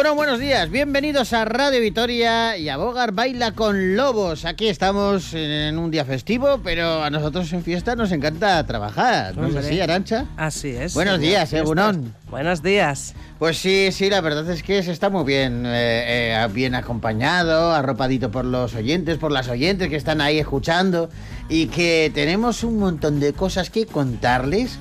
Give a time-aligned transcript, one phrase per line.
[0.00, 4.46] Bueno, buenos días, bienvenidos a Radio Vitoria y a Bogar Baila con Lobos.
[4.46, 9.36] Aquí estamos en un día festivo, pero a nosotros en fiesta nos encanta trabajar.
[9.36, 10.24] ¿No es así, Arancha?
[10.38, 10.94] Así es.
[10.94, 11.66] Buenos días, Fiestas.
[11.66, 12.14] Egunon.
[12.30, 13.14] Buenos días.
[13.38, 17.72] Pues sí, sí, la verdad es que se está muy bien, eh, eh, bien acompañado,
[17.72, 21.10] arropadito por los oyentes, por las oyentes que están ahí escuchando
[21.50, 24.78] y que tenemos un montón de cosas que contarles.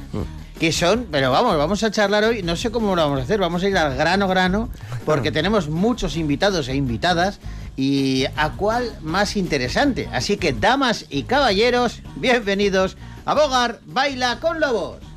[0.60, 3.40] Que son, pero vamos, vamos a charlar hoy, no sé cómo lo vamos a hacer,
[3.40, 4.70] vamos a ir al grano grano,
[5.06, 7.40] porque tenemos muchos invitados e invitadas
[7.78, 10.10] y a cuál más interesante.
[10.12, 15.09] Así que, damas y caballeros, bienvenidos a Bogar Baila con Lobos.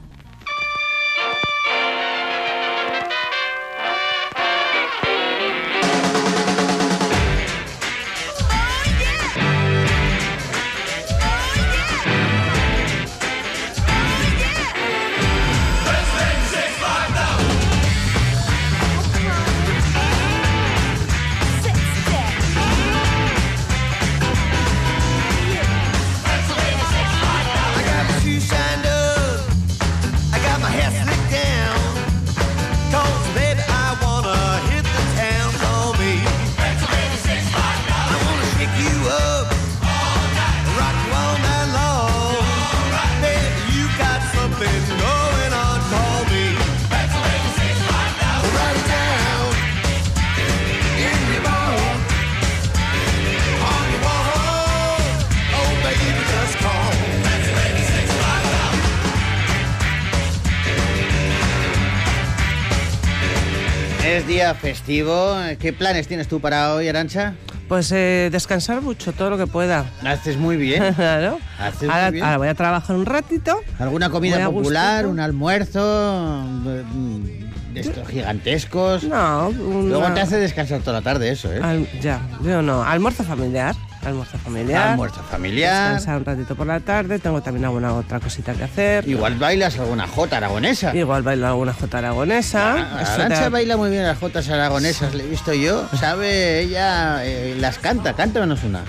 [64.52, 65.35] Día festivo.
[65.58, 67.35] ¿Qué planes tienes tú para hoy, Arancha?
[67.68, 69.85] Pues eh, descansar mucho, todo lo que pueda.
[70.05, 70.92] Haces muy bien.
[70.95, 71.39] claro.
[71.58, 72.24] Haces muy Ahora, bien.
[72.24, 73.61] ahora voy a trabajar un ratito.
[73.79, 75.07] ¿Alguna comida popular?
[75.07, 76.45] ¿Un almuerzo?
[76.46, 79.05] mm, De estos gigantescos.
[79.05, 81.61] No, una- Luego te hace descansar toda la tarde eso, ¿eh?
[81.62, 82.83] al- ya, yo no.
[82.83, 83.74] Almuerzo familiar.
[84.05, 84.89] Almuerzo familiar.
[84.90, 85.95] Almuerzo familiar.
[85.95, 87.18] Descansar un ratito por la tarde.
[87.18, 89.08] Tengo también alguna otra cosita que hacer.
[89.08, 90.95] Igual bailas alguna jota aragonesa.
[90.95, 92.74] Igual bailo alguna jota aragonesa.
[92.79, 95.89] Ah, Arancha te- baila muy bien las jotas aragonesas, le he visto yo.
[95.98, 98.83] Sabe, ella eh, las canta, cántanos una.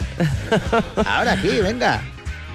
[1.06, 2.02] Ahora aquí, venga.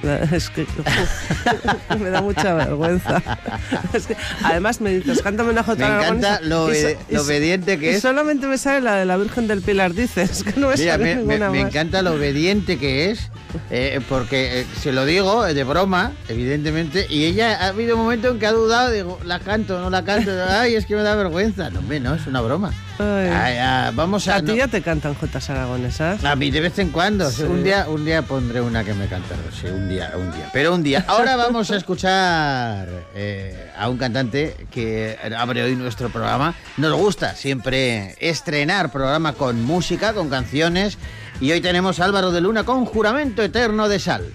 [0.33, 3.23] Es que uf, me da mucha vergüenza.
[3.93, 7.79] Es que, además me dices, cántame una jota Me encanta aragonesa", lo y y obediente
[7.79, 8.03] que y es.
[8.03, 10.43] solamente me sale la de la Virgen del Pilar, dices.
[10.45, 11.69] que no me Mira, sale me, ninguna me más.
[11.71, 13.31] encanta lo obediente que es,
[13.71, 18.03] eh, porque eh, se lo digo eh, de broma, evidentemente, y ella ha habido un
[18.03, 21.03] momento en que ha dudado, digo, la canto, no la canto, ay, es que me
[21.03, 21.71] da vergüenza.
[21.71, 22.73] No, hombre, no, es una broma.
[23.01, 23.29] Ay.
[23.31, 24.37] Ah, vamos a...
[24.37, 26.25] A ti no- ya te cantan jotas aragonesas.
[26.25, 27.43] a mí de vez en cuando, Sí.
[27.45, 30.75] un día un día pondré una que me canta, sí, un día, un día, pero
[30.75, 31.05] un día.
[31.09, 36.55] Ahora vamos a escuchar eh, a un cantante que abre hoy nuestro programa.
[36.77, 40.99] Nos gusta siempre estrenar programa con música, con canciones,
[41.41, 44.33] y hoy tenemos a Álvaro de Luna con Juramento Eterno de Sal.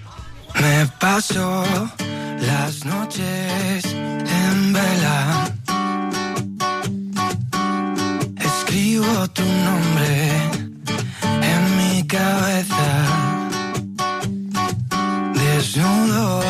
[0.60, 1.64] Me paso
[2.40, 5.50] las noches en vela.
[8.36, 10.28] Escribo tu nombre
[11.42, 13.23] en mi cabeza.
[15.74, 16.40] Desnudo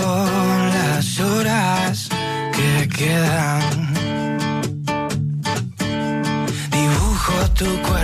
[0.74, 2.10] las horas
[2.52, 3.94] que quedan.
[6.70, 8.03] Dibujo tu cuerpo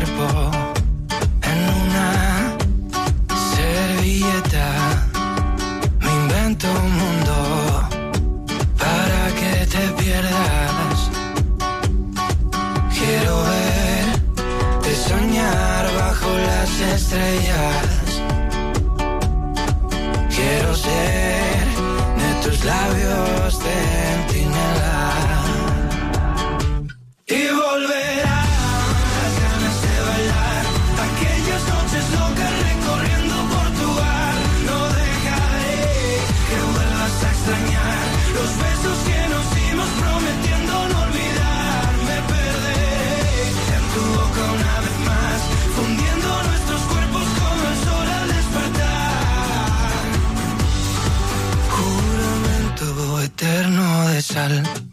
[54.48, 54.89] de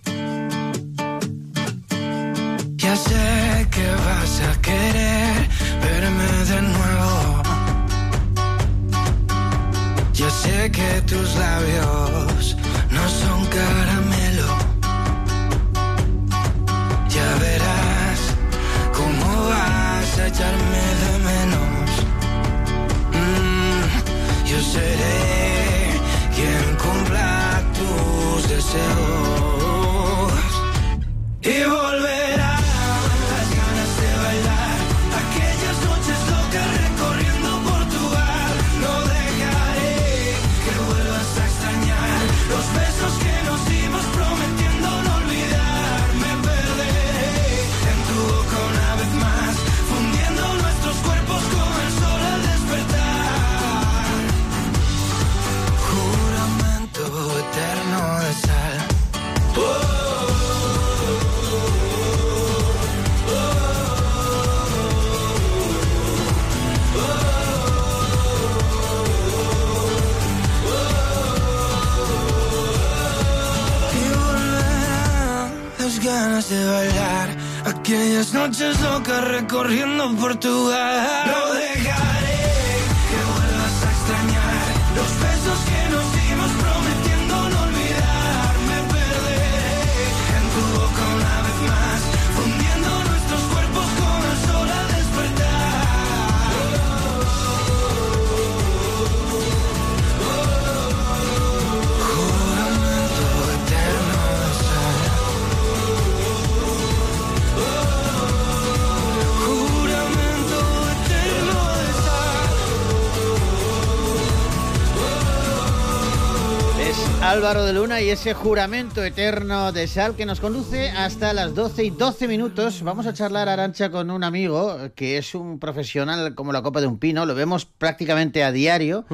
[117.47, 121.85] Álvaro de Luna y ese juramento eterno de sal que nos conduce hasta las 12
[121.85, 122.83] y 12 minutos.
[122.83, 126.87] Vamos a charlar, Arancha, con un amigo que es un profesional como la copa de
[126.87, 127.25] un pino.
[127.25, 129.05] Lo vemos prácticamente a diario.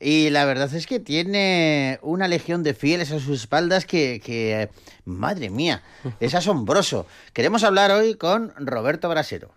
[0.00, 4.70] Y la verdad es que tiene una legión de fieles a sus espaldas que, que,
[5.04, 5.82] madre mía,
[6.20, 7.06] es asombroso.
[7.34, 9.52] Queremos hablar hoy con Roberto Brasero.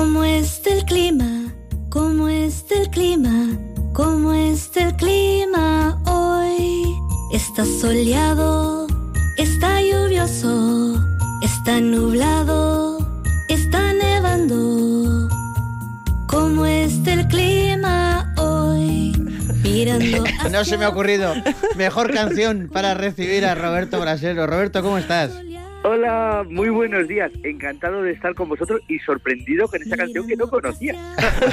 [0.00, 1.52] ¿Cómo está el clima?
[1.90, 3.50] ¿Cómo está el clima?
[3.92, 6.86] ¿Cómo está el clima hoy?
[7.34, 8.86] Está soleado,
[9.36, 11.04] está lluvioso,
[11.42, 12.96] está nublado,
[13.50, 15.28] está nevando.
[16.28, 19.12] ¿Cómo está el clima hoy?
[19.62, 21.34] Mirando No se me ha ocurrido
[21.76, 24.46] mejor canción para recibir a Roberto Brasero.
[24.46, 25.30] Roberto, ¿cómo estás?
[25.82, 27.32] Hola, muy buenos días.
[27.42, 30.94] Encantado de estar con vosotros y sorprendido con esa canción que no conocía.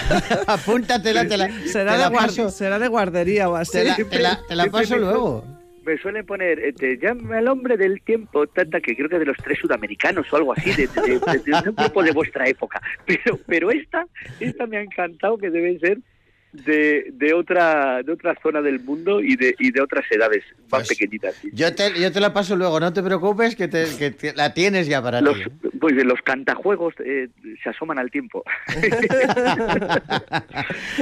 [0.48, 3.72] Apúntatela, te la, Será, te la de, guar- paso, será de guardería o así.
[3.72, 5.46] te la, te la- te la Siempre paso luego.
[5.86, 9.26] Me suelen poner, eh, te llama el hombre del tiempo, tanta que creo que de
[9.26, 12.82] los tres sudamericanos o algo así, de, de- de- de un grupo de vuestra época.
[13.06, 14.06] Pero, pero esta,
[14.42, 16.00] esta me ha encantado que debe ser
[16.66, 20.88] de, de otra, de otra zona del mundo y de, y de otras edades más
[20.88, 21.36] Pues, pequeñitas.
[21.36, 21.50] sí.
[21.54, 24.54] Yo te, yo te la paso luego, no te preocupes, que, te- que te- la
[24.54, 25.44] tienes ya para Los, ti.
[25.80, 27.30] pues de los cantajuegos eh,
[27.64, 28.44] se asoman al tiempo.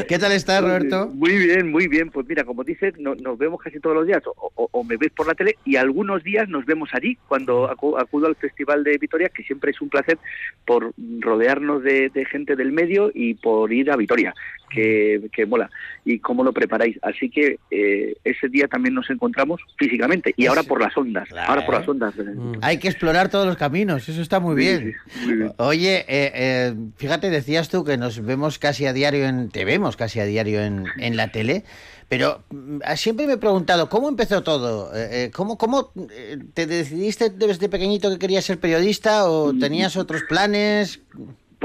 [0.08, 1.08] ¿Qué tal estás, Roberto?
[1.14, 2.10] Muy bien, muy bien.
[2.10, 4.98] Pues mira, como dices, no- nos vemos casi todos los días o, o- o me
[4.98, 8.84] ves por la tele y algunos días nos vemos allí cuando acu- acudo al Festival
[8.84, 10.18] de Vitoria, que siempre es un placer
[10.66, 14.34] por rodearnos de, de gente del medio y por ir a Vitoria,
[14.70, 15.70] que, que mola.
[16.04, 16.98] Y cómo lo preparáis.
[17.02, 21.28] Así que eh, ese día también nos encontramos físicamente y ahora por las ondas.
[21.30, 21.50] Claro.
[21.50, 22.14] Ahora por las ondas.
[22.62, 24.96] Hay que explorar todos los caminos, eso está muy Sí, bien.
[25.08, 25.54] sí, muy bien.
[25.58, 29.96] Oye, eh, eh, fíjate, decías tú que nos vemos casi a diario en, te vemos
[29.98, 31.64] casi a diario en, en la tele,
[32.08, 34.96] pero mm, siempre me he preguntado, ¿cómo empezó todo?
[34.96, 39.60] Eh, eh, ¿Cómo, cómo eh, te decidiste desde pequeñito que querías ser periodista o Mm.
[39.60, 41.00] tenías otros planes?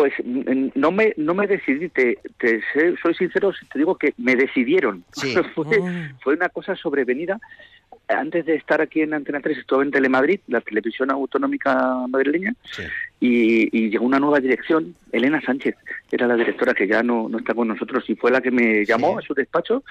[0.00, 2.16] Pues no me no me decidí, te,
[3.02, 5.04] soy sincero si te digo que me decidieron.
[5.12, 5.34] Sí.
[5.54, 5.88] fue, Oh.
[6.22, 7.38] fue una cosa sobrevenida.
[8.08, 11.76] Antes de estar aquí en Antena 3 estuve en Telemadrid, la televisión autonómica
[12.08, 12.82] madrileña, Sí.
[13.20, 14.94] y, y llegó una nueva dirección.
[15.12, 15.76] Elena Sánchez
[16.10, 18.86] era la directora que ya no, no está con nosotros y fue la que me
[18.86, 19.24] llamó Sí.
[19.24, 19.84] a su despacho.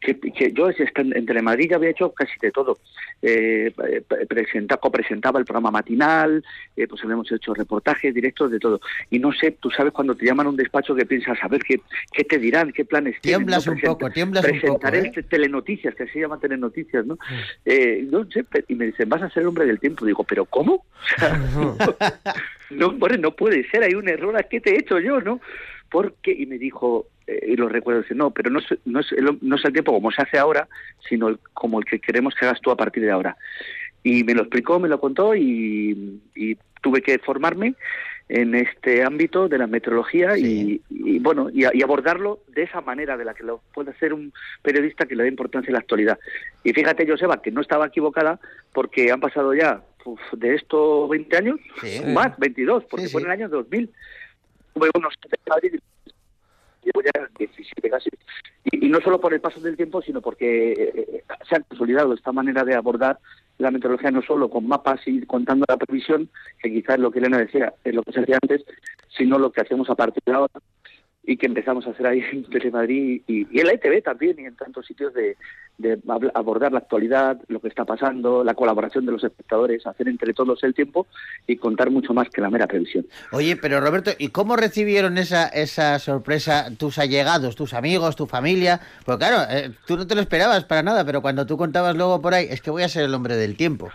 [0.00, 2.78] Que, que yo en en Telemadrid ya había hecho casi de todo.
[3.20, 6.44] Eh, eh, presenta, copresentaba el programa matinal,
[6.76, 8.80] eh, pues habíamos hecho reportajes, directos, de todo.
[9.10, 11.62] Y no sé, tú sabes cuando te llaman a un despacho que piensas, a ver
[11.62, 11.80] qué,
[12.12, 13.40] qué te dirán, qué planes tienen.
[13.40, 13.72] Tiemblas ¿no?
[13.72, 14.60] un poco, tiemblas un poco.
[14.60, 15.06] Presentaré ¿eh?
[15.06, 17.18] este- telenoticias, que se llama telenoticias, ¿no?
[17.64, 20.04] Eh, no sé, y me dicen, vas a ser el hombre del tiempo.
[20.04, 20.84] Digo, ¿pero cómo?
[22.70, 25.40] No, hombre, no puede ser, hay un error, ¿qué te he hecho yo, no?
[25.90, 29.12] Porque, y me dijo, eh, y lo recuerdo, dice, no, pero no es, no, es
[29.12, 30.66] el, no es el tiempo como se hace ahora,
[31.08, 33.36] sino el- como el que queremos que hagas tú a partir de ahora.
[34.02, 37.74] Y me lo explicó, me lo contó y, y tuve que formarme
[38.30, 40.82] en este ámbito de la meteorología Sí.
[40.90, 44.12] y, y, bueno y, y abordarlo de esa manera de la que lo puede hacer
[44.12, 44.32] un
[44.62, 46.18] periodista que le da importancia a la actualidad
[46.62, 48.38] y fíjate Joseba que no estaba equivocada
[48.74, 52.00] porque han pasado ya uf, de esto 20 años Sí.
[52.12, 53.90] más 22 porque Sí, fue en el año 2000
[54.74, 55.14] tuve unos
[55.48, 55.80] Madrid
[56.88, 58.10] llevo ya 17 casi
[58.64, 62.32] y, no solo por el paso del tiempo sino porque eh, se ha consolidado esta
[62.32, 63.18] manera de abordar
[63.58, 66.28] la meteorología no solo con mapas y contando la previsión,
[66.62, 68.64] que quizás es lo que Elena decía, es lo que se hacía antes,
[69.16, 70.52] sino lo que hacemos a partir de ahora
[71.28, 74.46] y que empezamos a hacer ahí en Telemadrid y, y en la ETV también y
[74.46, 75.36] en tantos sitios de,
[76.34, 80.64] abordar la actualidad, lo que está pasando, la colaboración de los espectadores, hacer entre todos
[80.64, 81.06] el tiempo
[81.46, 83.06] y contar mucho más que la mera previsión.
[83.30, 88.80] Oye, pero Roberto, ¿y cómo recibieron esa, esa sorpresa tus allegados, tus amigos, tu familia?
[89.04, 92.22] Pues claro, eh, tú no te lo esperabas para nada, pero cuando tú contabas luego
[92.22, 93.90] por ahí, es que voy a ser el hombre del tiempo.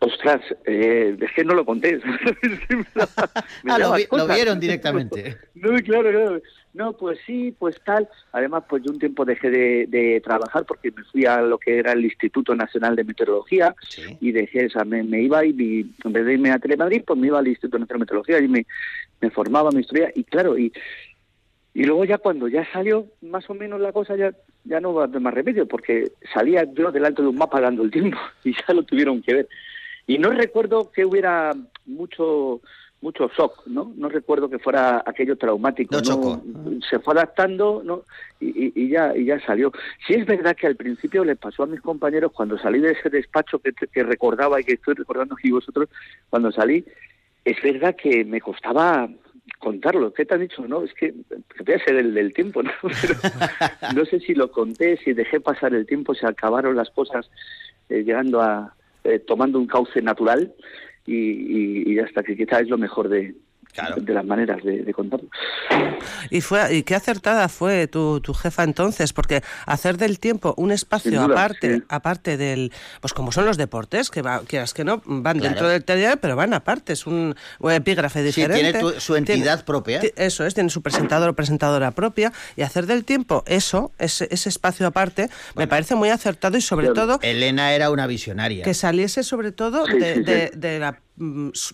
[0.00, 1.98] Ostras, eh, es que no lo conté.
[3.64, 5.36] Me Ah, lo, vi- lo vieron directamente.
[5.58, 6.40] No, claro, claro.
[6.74, 8.08] no, pues sí, pues tal.
[8.30, 11.78] Además, pues yo un tiempo dejé de, de trabajar porque me fui a lo que
[11.78, 14.02] era el Instituto Nacional de Meteorología Sí.
[14.20, 15.50] y dejé, o sea, me, me iba y
[16.04, 18.46] en vez de irme a Telemadrid, pues me iba al Instituto Nacional de Meteorología y
[18.46, 18.66] me,
[19.20, 20.72] me formaba, me instruía y claro, y,
[21.74, 24.32] y luego ya cuando ya salió más o menos la cosa ya
[24.64, 27.90] ya no va de más remedio porque salía yo delante de un mapa dando el
[27.90, 29.48] tiempo y ya lo tuvieron que ver.
[30.08, 31.54] Y no recuerdo que hubiera
[31.86, 32.60] mucho
[33.00, 33.92] mucho shock, ¿no?
[33.96, 35.94] No recuerdo que fuera aquello traumático.
[35.94, 36.42] No chocó.
[36.90, 38.02] Se fue adaptando, ¿no?
[38.40, 39.70] Y, ya y ya salió.
[40.06, 43.08] Sí es verdad que al principio les pasó a mis compañeros cuando salí de ese
[43.08, 45.88] despacho que, que recordaba y que estoy recordando aquí vosotros,
[46.28, 46.84] cuando salí,
[47.44, 49.08] es verdad que me costaba
[49.60, 50.12] contarlo.
[50.12, 50.66] ¿Qué te han dicho?
[50.66, 51.12] No, es que,
[51.54, 52.72] que voy a ser el del tiempo, ¿no?
[52.82, 53.14] Pero
[53.94, 57.30] no sé si lo conté, si dejé pasar el tiempo, se acabaron las cosas
[57.90, 58.74] eh, llegando a,
[59.04, 60.54] eh, tomando un cauce natural
[61.06, 63.34] y, y, y ya está, que quizás es lo mejor de,
[63.78, 63.96] Claro.
[64.02, 65.28] de las maneras de, de contarlo.
[66.30, 70.70] Y fue y qué acertada fue tu, tu jefa entonces, porque hacer del tiempo un
[70.72, 71.82] espacio duda, aparte, sí.
[71.88, 75.50] aparte del, pues como son los deportes, que va, quieras que no, van Claro.
[75.54, 78.62] dentro del telediario, pero van aparte, es un, un epígrafe Sí, diferente.
[78.72, 80.00] tiene tu- su entidad propia.
[80.16, 84.48] Eso es, tiene su presentador o presentadora propia, y hacer del tiempo eso, ese, ese
[84.48, 87.18] espacio aparte, me parece muy acertado y sobre Claro.
[87.18, 88.64] todo Elena era una visionaria.
[88.64, 90.24] que saliese sobre todo Sí, de, sí, sí.
[90.24, 91.00] de- de la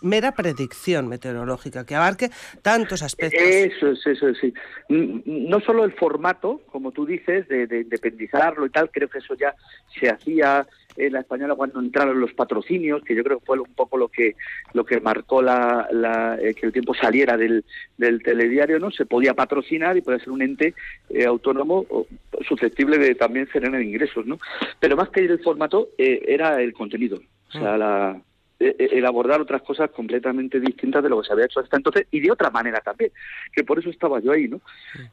[0.02, 2.30] mera predicción meteorológica, que abarque
[2.62, 3.40] tantos aspectos.
[3.42, 4.52] Eso es, eso es, sí.
[4.88, 9.34] No solo el formato, como tú dices, de, de independizarlo y tal, creo que eso
[9.34, 9.54] ya
[9.98, 13.74] se hacía en la española cuando entraron los patrocinios, que yo creo que fue un
[13.74, 14.36] poco lo que
[14.74, 17.64] lo que marcó la, la- eh, que el tiempo saliera del,
[17.98, 18.92] del telediario, ¿no?
[18.92, 20.72] Se podía patrocinar y podía ser un ente
[21.10, 22.06] eh, autónomo o
[22.46, 24.38] susceptible de también generar ingresos, ¿no?
[24.78, 27.20] Pero más que el formato, eh, era el contenido.
[27.48, 28.33] O sea, la, eh, eh,
[28.78, 32.21] el abordar otras cosas completamente distintas de lo que se había hecho hasta entonces y
[32.21, 33.11] de otra manera también,
[33.52, 34.61] que por eso estaba yo ahí, ¿no?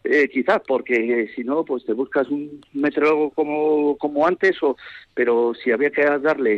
[0.03, 4.77] Eh, quizás porque eh, si no, pues te buscas un meteorólogo como, como antes, o,
[5.13, 6.57] pero si había que darle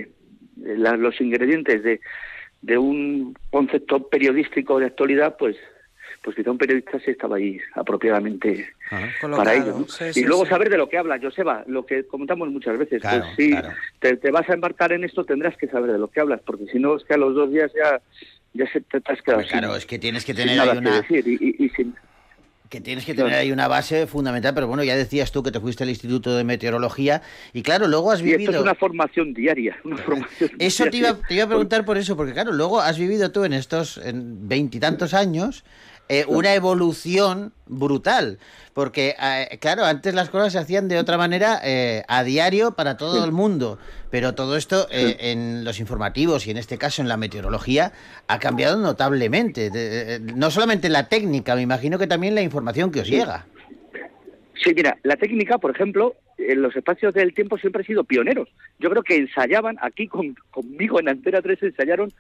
[0.66, 2.00] eh, la- los ingredientes de,
[2.62, 5.56] de un concepto periodístico de actualidad, pues
[6.24, 9.08] pues quizá un periodista sí estaba ahí apropiadamente Ajá.
[9.36, 9.80] Para ello.
[9.80, 9.88] ¿no?
[9.88, 10.50] sí, y luego sí.
[10.52, 13.02] saber de lo que habla, Joseba, lo que comentamos muchas veces.
[13.02, 13.70] Claro, pues si claro.
[14.00, 16.66] te, te vas a embarcar en esto, tendrás que saber de lo que hablas, porque
[16.72, 18.02] si no, es que a los dos días ya,
[18.54, 20.78] ya se te, has quedado Pues claro, sin- es que tienes que tener ahí que
[20.78, 21.94] una decir y, y- y sin...
[22.70, 25.60] que tienes que tener ahí una base fundamental, pero bueno, ya decías tú que te
[25.60, 27.22] fuiste al Instituto de Meteorología
[27.54, 30.98] y claro, luego has Y esto vivido es una formación diaria, una formación Eso te
[30.98, 34.00] iba, te iba a preguntar por eso, porque claro, luego has vivido tú en estos
[34.14, 35.64] veintitantos años
[36.10, 38.38] eh, una evolución brutal,
[38.74, 42.98] porque eh, claro, antes las cosas se hacían de otra manera eh, a diario para
[42.98, 43.24] todo Sí.
[43.24, 43.80] el mundo,
[44.12, 47.94] pero todo esto eh, en los informativos y en este caso en la meteorología
[48.28, 49.70] ha cambiado notablemente.
[49.70, 53.46] De- de- no solamente la técnica, me imagino que también la información que os llega.
[54.64, 58.50] Sí, mira, la técnica, por ejemplo, en los espacios del tiempo siempre ha sido pioneros.
[58.80, 62.12] Yo creo que ensayaban, aquí con- conmigo en Antena 3 ensayaron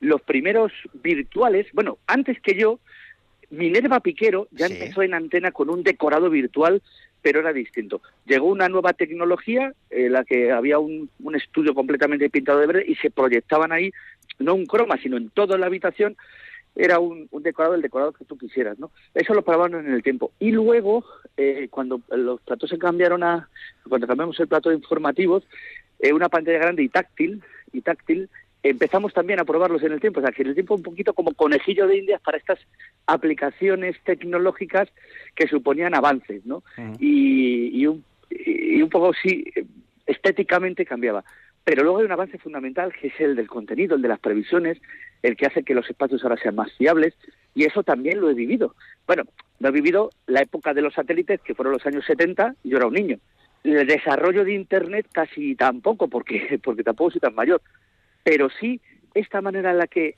[0.00, 2.78] los primeros virtuales, bueno, antes que yo,
[3.54, 4.74] Minerva Piquero ya Sí.
[4.74, 6.82] empezó en antena con un decorado virtual,
[7.22, 8.02] pero era distinto.
[8.26, 12.84] Llegó una nueva tecnología, en la que había un, un estudio completamente pintado de verde
[12.86, 13.90] y se proyectaban ahí,
[14.38, 16.16] no un croma, sino en toda la habitación,
[16.76, 18.90] era un, un decorado, el decorado que tú quisieras, ¿no?
[19.14, 20.32] Eso lo probaron en el tiempo.
[20.40, 21.04] Y luego,
[21.36, 23.48] eh, cuando los platos se cambiaron a,
[23.88, 25.44] cuando cambiamos el plato de informativos,
[26.00, 27.42] eh, una pantalla grande y táctil,
[27.72, 28.28] y táctil,
[28.64, 30.20] empezamos también a probarlos en el tiempo.
[30.20, 32.58] O sea, que en el tiempo un poquito como conejillo de indias para estas
[33.06, 34.88] aplicaciones tecnológicas
[35.34, 36.64] que suponían avances, ¿no?
[36.98, 39.44] y, y, un, y un poco sí,
[40.06, 41.24] estéticamente cambiaba.
[41.62, 44.78] Pero luego hay un avance fundamental que es el del contenido, el de las previsiones,
[45.22, 47.14] el que hace que los espacios ahora sean más fiables,
[47.54, 48.74] y eso también lo he vivido.
[49.06, 49.24] Bueno,
[49.60, 52.76] lo he vivido la época de los satélites, que fueron los años 70, y yo
[52.78, 53.18] era un niño.
[53.62, 57.62] El desarrollo de Internet casi tampoco, porque, porque tampoco soy tan mayor.
[58.24, 58.80] Pero sí
[59.14, 60.16] esta manera en la que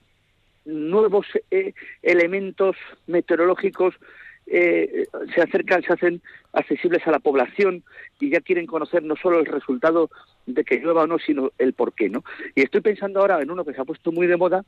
[0.64, 3.94] nuevos eh, elementos meteorológicos
[4.46, 6.22] eh, se acercan, se hacen
[6.52, 7.82] accesibles a la población
[8.20, 10.08] y ya quieren conocer no solo el resultado
[10.46, 12.24] de que llueva o no, sino el por qué, ¿no?
[12.54, 14.64] Y estoy pensando ahora en uno que se ha puesto muy de moda,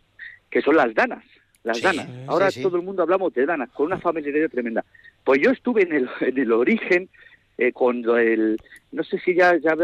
[0.51, 1.25] que son las danas.
[1.65, 2.07] Las Sí, danas.
[2.07, 2.63] sí, Ahora sí.
[2.63, 4.85] todo el mundo hablamos de danas, con una familiaridad tremenda.
[5.25, 7.09] Pues yo estuve en el, en el origen,
[7.61, 8.57] eh, cuando el,
[8.93, 9.75] no sé si ya, ya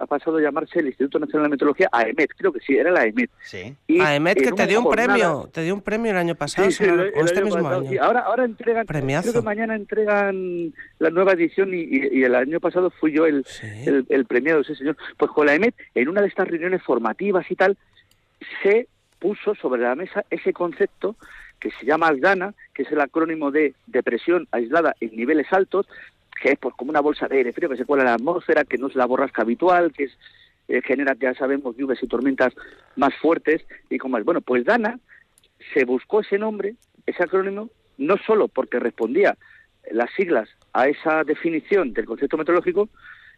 [0.00, 3.00] ha pasado a llamarse el Instituto Nacional de Meteorología, AEMET, creo que sí, era la
[3.02, 3.30] AEMET.
[3.42, 3.74] Sí.
[3.86, 6.16] Y a Emet, en que te dio un jornada- premio, te dio un premio el
[6.16, 7.90] año pasado, Sí, sí, o el- o el este año mismo pasado, año.
[7.90, 7.98] sí.
[7.98, 9.30] Ahora, ahora entregan, Premiazo.
[9.30, 13.26] creo que mañana entregan la nueva edición y, y- y el año pasado fui yo
[13.26, 13.44] el,
[13.84, 14.96] el, el premiado, sí señor.
[15.18, 17.76] Pues con la EMET, en una de estas reuniones formativas y tal,
[18.62, 21.16] se puso sobre la mesa ese concepto
[21.60, 25.86] que se llama ASDANA, que es el acrónimo de depresión aislada en niveles altos,
[26.40, 28.64] que es pues como una bolsa de aire frío que se cuela en la atmósfera,
[28.64, 30.18] que no es la borrasca habitual, que es
[30.68, 32.52] eh, genera, ya sabemos, nubes y tormentas
[32.96, 34.24] más fuertes y como es.
[34.24, 34.98] Bueno, pues DANA
[35.72, 36.74] se buscó ese nombre,
[37.06, 39.36] ese acrónimo, no solo porque respondía
[39.90, 42.88] las siglas a esa definición del concepto meteorológico,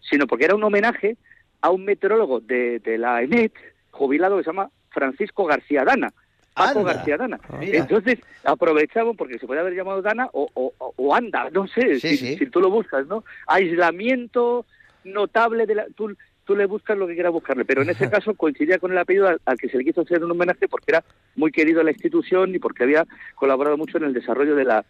[0.00, 1.16] sino porque era un homenaje
[1.61, 3.52] a un meteorólogo de, de la ENET,
[3.90, 6.12] jubilado, que se llama Francisco García Dana.
[6.54, 6.95] Paco Anda.
[6.95, 7.40] García Dana.
[7.61, 12.16] Entonces aprovechamos, porque se puede haber llamado Dana o, o, Anda, no sé, Sí, si,
[12.16, 12.37] sí.
[12.38, 13.25] si tú lo buscas, ¿no?
[13.47, 14.66] Aislamiento
[15.04, 15.87] notable de la...
[15.95, 16.14] Tú,
[16.45, 19.28] tú le buscas lo que quieras buscarle, pero en ese caso coincidía con el apellido
[19.28, 21.04] al, al que se le quiso hacer un homenaje porque era
[21.37, 24.85] muy querido en la institución y porque había colaborado mucho en el desarrollo de la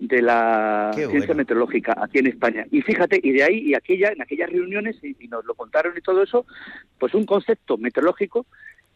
[0.00, 1.34] de la Qué ciencia bueno.
[1.36, 2.66] meteorológica aquí en España.
[2.72, 5.94] Y fíjate, y de ahí, y aquella, en aquellas reuniones, y, y nos lo contaron
[5.96, 6.44] y todo eso,
[6.98, 8.44] pues un concepto meteorológico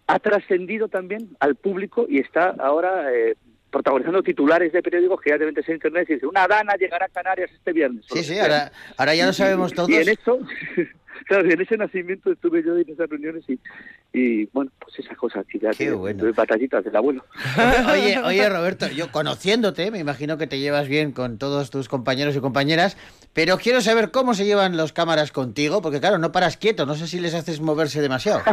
[0.08, 3.36] ha trascendido también al público y está ahora eh,
[3.70, 7.06] protagonizando titulares de periódicos que ya deben de ser internet y dice, una dana llegará
[7.06, 8.06] a Canarias este viernes.
[8.10, 9.90] Sí, sí, ahora, ahora ya lo sabemos todos.
[9.90, 10.38] Y en esto,
[11.26, 13.58] claro, en ese nacimiento estuve yo en esas reuniones y,
[14.12, 16.24] y bueno, pues esas cosas que ya Qué bueno.
[16.24, 17.24] de batallitas del abuelo.
[17.92, 22.36] Oye, oye, Roberto, yo conociéndote, me imagino que te llevas bien con todos tus compañeros
[22.36, 22.96] y compañeras,
[23.32, 26.94] pero quiero saber cómo se llevan los cámaras contigo, porque claro, no paras quieto, no
[26.94, 28.40] sé si les haces moverse demasiado.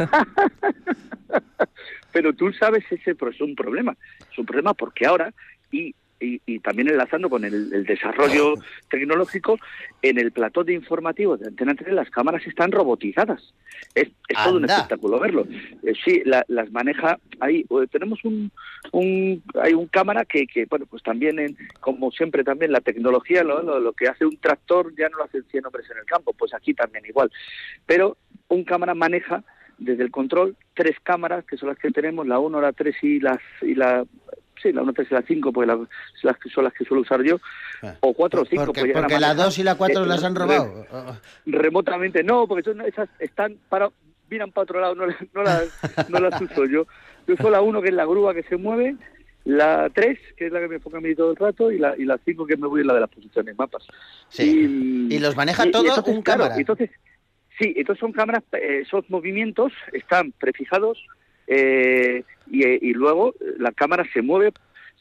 [2.16, 3.94] Pero tú sabes, ese es un problema.
[4.32, 5.34] Es un problema porque ahora,
[5.70, 8.54] y, y, y también enlazando con el, el desarrollo
[8.90, 9.58] tecnológico,
[10.02, 13.54] en el plató de informativos de Antena 3 las cámaras están robotizadas.
[13.94, 15.46] Es, es todo un espectáculo verlo.
[15.84, 17.66] Eh, sí, la- las maneja ahí.
[17.70, 18.52] eh, tenemos un,
[18.92, 23.44] un hay un cámara que, que bueno, pues también, en, como siempre también la tecnología,
[23.44, 26.06] lo, lo, lo que hace un tractor ya no lo hacen 100 hombres en el
[26.06, 27.30] campo, pues aquí también igual.
[27.86, 29.44] Pero un cámara maneja
[29.78, 33.20] desde el control tres cámaras que son las que tenemos, la 1, la 3 y
[33.20, 34.06] las y la
[34.62, 35.78] sí, la 1, 3 y la 5, pues las,
[36.24, 37.38] las que son las que suelo usar yo,
[38.02, 38.66] o 4 o 5 Ah.
[38.66, 39.46] Porque, pues porque la manejar.
[39.46, 40.86] 2 y la 4 Eh, las han robado.
[41.46, 43.90] remotamente no, porque son esas están para
[44.30, 45.70] miran para otro lado, no, las- no las
[46.10, 46.88] no las uso yo.
[47.28, 48.96] Yo uso la 1 que es la grúa que se mueve,
[49.44, 51.96] la 3 que es la que me enfoca a mí todo el rato y la
[51.98, 53.86] y la 5 que me voy en la de las posiciones mapas.
[54.30, 55.08] Sí.
[55.10, 56.56] Y los maneja todo un claro, cámara.
[56.58, 56.90] Entonces,
[57.60, 60.98] sí, entonces son cámaras, eh, esos movimientos están prefijados
[61.48, 64.52] eh, y, y luego eh, la cámara se mueve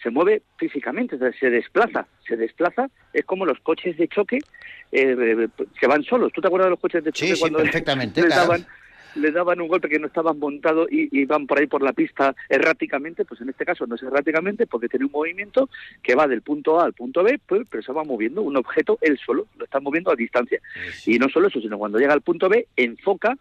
[0.02, 4.36] se mueve físicamente, se desplaza, se desplaza, es como los coches de choque
[4.92, 5.48] eh, eh,
[5.80, 6.30] que van solos.
[6.32, 8.42] ¿Tú te acuerdas de los coches de Sí, choque sí, cuando perfectamente, les claro.
[8.48, 8.66] daban
[9.14, 11.92] les daban un golpe que no estaban montados y, y van por ahí por la
[11.92, 15.68] pista erráticamente, pues en este caso no es erráticamente porque tiene un movimiento
[16.02, 18.98] que va del punto A al punto B, pues, pero se va moviendo un objeto
[19.00, 20.60] él solo, lo está moviendo a distancia.
[21.06, 23.36] Y no solo eso, sino cuando llega al punto B, enfoca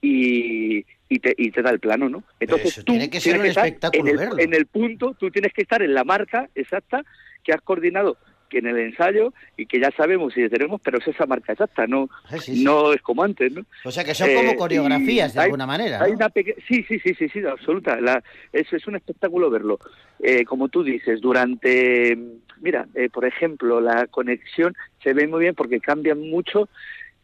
[0.00, 2.24] y, y, te, y te da el plano, ¿no?
[2.40, 4.38] Entonces Eso tú tiene que ser tienes un estar espectáculo en el, verlo.
[4.38, 7.04] en el punto, tú tienes que estar en la marca exacta
[7.42, 8.16] que has coordinado
[8.48, 11.86] que en el ensayo y que ya sabemos y tenemos, pero es esa marca exacta,
[11.86, 12.64] no, Sí, sí, sí.
[12.64, 13.62] no es como antes, ¿no?
[13.84, 16.02] O sea que son como Eh, coreografías de hay- alguna manera.
[16.02, 16.30] hay una
[16.68, 18.00] sí, sí, sí, sí, sí, absoluta.
[18.00, 19.78] La, es, es un espectáculo verlo.
[20.20, 22.16] Eh, como tú dices, durante,
[22.60, 26.68] mira, eh, por ejemplo, la conexión se ve muy bien porque cambia mucho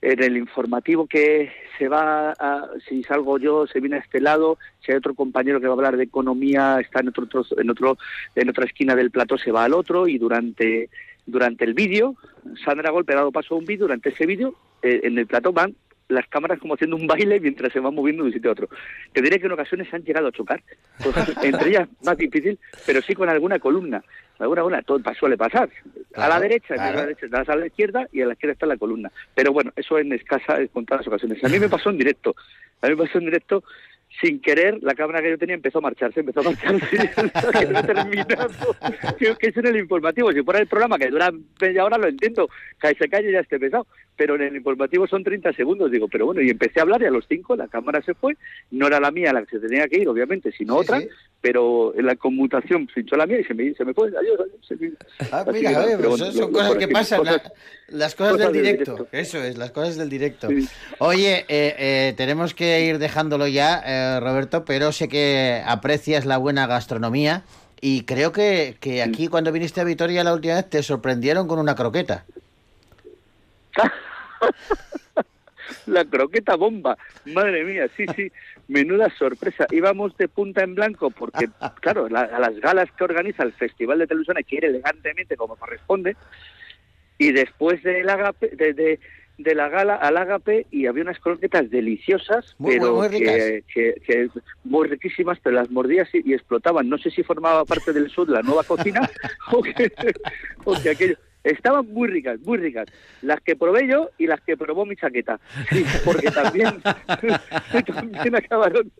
[0.01, 4.59] en el informativo que se va a, si salgo yo, se viene a este lado,
[4.81, 7.71] si hay otro compañero que va a hablar de economía, está en otro trozo- en
[7.71, 7.97] otro,
[8.35, 10.91] en otra esquina del plató, se va al otro, y durante,
[11.27, 12.17] durante el vídeo,
[12.65, 15.53] Sandra Golpe ha dado paso a un vídeo, durante ese vídeo, eh, en el plató
[15.53, 15.75] van
[16.09, 18.69] las cámaras como haciendo un baile mientras se van moviendo de un sitio a otro.
[19.13, 20.63] Te diré que en ocasiones se han llegado a chocar,
[21.43, 24.03] entre ellas más difícil, pero sí con alguna columna.
[24.39, 25.71] Alguna columna, todo suele pasar.
[26.15, 26.99] a la derecha, en claro.
[26.99, 29.11] a la derecha, a la izquierda y a la izquierda está la columna.
[29.35, 31.43] Pero bueno, eso en escasas, contadas ocasiones.
[31.45, 32.35] A mí me pasó en directo.
[32.81, 33.63] A mí me pasó en directo
[34.20, 36.87] sin querer, la cámara que yo tenía empezó a marcharse, empezó a marcharse,
[37.59, 38.51] que no terminado.
[39.18, 42.09] Creo que es en el informativo, si fuera el programa que dura media hora lo
[42.09, 42.48] entiendo,
[42.81, 46.27] que se calle ya esté pesado, pero en el informativo son 30 segundos, digo, pero
[46.27, 48.37] bueno, y empecé a hablar y a los cinco la cámara se fue,
[48.70, 51.09] no era la mía la que se tenía que ir, obviamente, sino Sí, otra, sí.
[51.40, 54.57] pero en la conmutación pinchó la mía y se me, se me fue, adiós, adiós.
[54.68, 54.92] se me-
[55.33, 57.42] Ah, mira, que nada, oye, pero pues son lo- cosas que aquí, pasan, cosas-
[57.88, 58.92] la- las cosas, cosas del del directo.
[58.92, 59.16] directo.
[59.16, 60.48] Eso es, las cosas del directo.
[60.48, 60.68] Sí.
[60.98, 66.37] Oye, eh, eh, tenemos que ir dejándolo ya, eh, Roberto, pero sé que aprecias la
[66.37, 67.42] buena gastronomía
[67.81, 71.59] y creo que, que aquí cuando viniste a Vitoria la última vez te sorprendieron con
[71.59, 72.25] una croqueta.
[75.87, 78.31] La croqueta bomba, madre mía, sí, sí,
[78.69, 79.67] menuda sorpresa.
[79.71, 81.49] Íbamos de punta en blanco porque,
[81.81, 85.37] claro, la- a las galas que organiza el Festival de Televisión hay que ir elegantemente
[85.37, 86.17] como corresponde.
[87.17, 89.01] Y después del agape, de, de,
[89.39, 93.95] de la gala al ágape y había unas croquetas deliciosas, Muy, pero muy, que, que-
[94.05, 94.29] que
[94.65, 96.89] muy riquísimas, pero las mordías y, y explotaban.
[96.89, 99.09] No sé si formaba parte del sur la nueva cocina
[99.53, 99.93] o que,
[100.65, 101.17] o que aquello.
[101.45, 102.89] Estaban muy ricas, muy ricas.
[103.21, 105.41] Las que probé yo y las que probó mi chaqueta.
[105.71, 106.81] Sí, porque también,
[108.37, 108.93] acabaron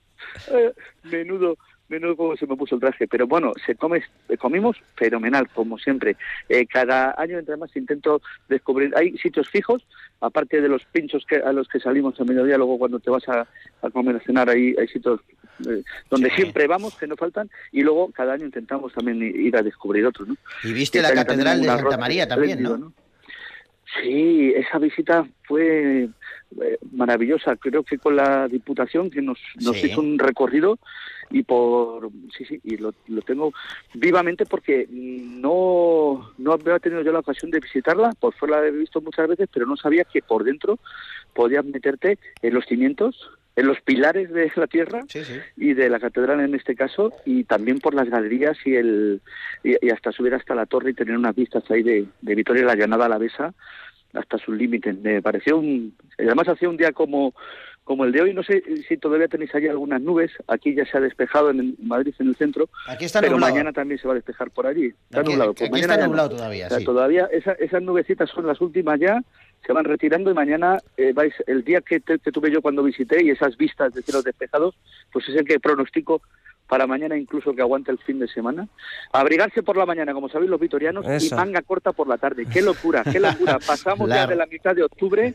[0.51, 0.73] eh,
[1.05, 1.57] menudo
[1.93, 4.03] menudo cómo se me puso el traje pero bueno se come
[4.39, 6.17] comimos fenomenal como siempre
[6.49, 9.87] Eh, cada año entre más intento descubrir hay sitios fijos
[10.21, 13.29] aparte de los pinchos que a los que salimos a mediodía luego cuando te vas
[13.29, 13.47] a,
[13.87, 15.21] a comer a cenar ahí hay sitios
[15.69, 16.37] eh, donde Sí.
[16.37, 20.29] siempre vamos que no faltan y luego cada año intentamos también ir a descubrir otros
[20.29, 20.37] ¿no?
[20.65, 22.93] Y viste la Catedral de Santa María también, ¿no?
[24.01, 27.57] Sí, esa visita fue eh, maravillosa.
[27.57, 29.89] Creo que con la Diputación que nos, nos Sí.
[29.89, 30.79] hizo un recorrido
[31.31, 33.53] y por sí sí y lo, lo tengo
[33.95, 38.71] vivamente porque no no había tenido yo la ocasión de visitarla por fuera la he
[38.71, 40.79] visto muchas veces pero no sabía que por dentro
[41.33, 45.35] podías meterte en los cimientos en los pilares de la tierra Sí, sí.
[45.57, 49.21] y de la catedral en este caso y también por las galerías y el
[49.63, 52.65] y, y hasta subir hasta la torre y tener unas vistas ahí de, de Vitoria
[52.65, 53.53] la llanada alavesa
[54.15, 57.35] hasta sus límites me pareció un además hacía un día como
[57.85, 60.97] como el de hoy no sé si todavía tenéis allí algunas nubes aquí ya se
[60.97, 63.53] ha despejado en, Madrid en el centro Aquí está pero nublado.
[63.53, 66.07] mañana también se va a despejar por allí está Aquí- nublado pues aquí mañana está
[66.07, 66.85] nublado todavía, O sea, sí.
[66.85, 69.21] todavía esa- esas nubecitas son las últimas ya
[69.67, 72.83] se van retirando y mañana eh, vais el día que, te- que tuve yo cuando
[72.83, 74.77] visité y esas vistas de cielos despejados
[75.13, 76.23] pues es el que pronostico
[76.73, 78.67] para mañana incluso que aguante el fin de semana.
[79.13, 81.35] Abrigarse por la mañana como sabéis los vitorianos Eso.
[81.35, 82.47] y manga corta por la tarde.
[82.51, 83.59] Qué locura qué locura.
[83.67, 84.31] Pasamos ya Claro.
[84.31, 85.35] de la mitad de octubre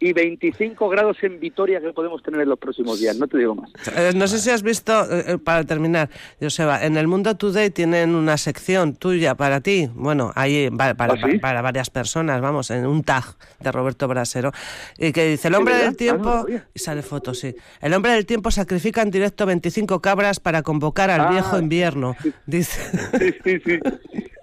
[0.00, 3.18] y 25 grados en Vitoria que podemos tener en los próximos días.
[3.18, 3.70] No te digo más.
[3.96, 6.08] Eh, No sé si has visto, eh, eh, para terminar,
[6.40, 11.12] Joseba, en el Mundo Today tienen una sección tuya para ti, bueno, ahí va- para,
[11.12, 11.36] ¿Ah, sí?
[11.38, 13.24] para varias personas, vamos, en un tag
[13.60, 14.52] de Roberto Brasero,
[14.96, 18.12] y que dice, el hombre del tiempo, Ah, no y sale foto, sí, el hombre
[18.12, 21.30] del tiempo sacrifica en directo 25 cabras para convocar al Ah.
[21.30, 22.14] viejo invierno,
[22.46, 22.80] dice.
[23.18, 23.78] Sí, sí, sí.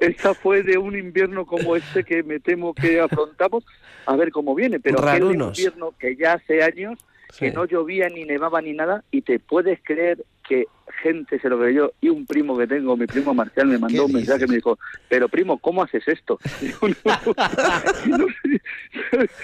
[0.01, 3.63] Esta fue de un invierno como este que me temo que afrontamos,
[4.05, 6.99] a ver cómo viene, pero aquel invierno que ya hace años,
[7.39, 7.55] que Sí.
[7.55, 10.65] no llovía ni nevaba ni nada, y te puedes creer que
[11.05, 14.05] gente se lo creyó, y un primo que tengo, mi primo Marcial, me mandó ¿Qué
[14.05, 14.49] un mensaje dices?
[14.49, 16.39] me dijo, pero primo, ¿cómo haces esto?
[16.61, 18.61] Digo, no, no sé.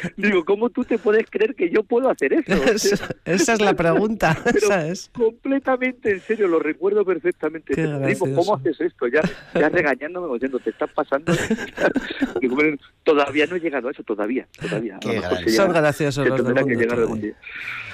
[0.18, 2.52] Digo, ¿cómo tú te puedes creer que yo puedo hacer eso?
[2.74, 5.10] Esa esa es la pregunta, esa es.
[5.14, 7.74] completamente en serio, lo recuerdo perfectamente.
[7.76, 8.36] Qué Primo, gracioso.
[8.36, 9.08] ¿cómo haces esto?
[9.08, 9.22] Ya,
[9.54, 11.32] ya regañándome, diciendo, te estás pasando.
[12.42, 14.98] Digo, "Bueno, todavía no he llegado a eso, todavía, todavía.
[15.00, 15.52] Qué A lo mejor grande.
[15.52, 17.30] se Son graciosos los del tendrá que mundo llegar algún today.
[17.32, 17.40] día.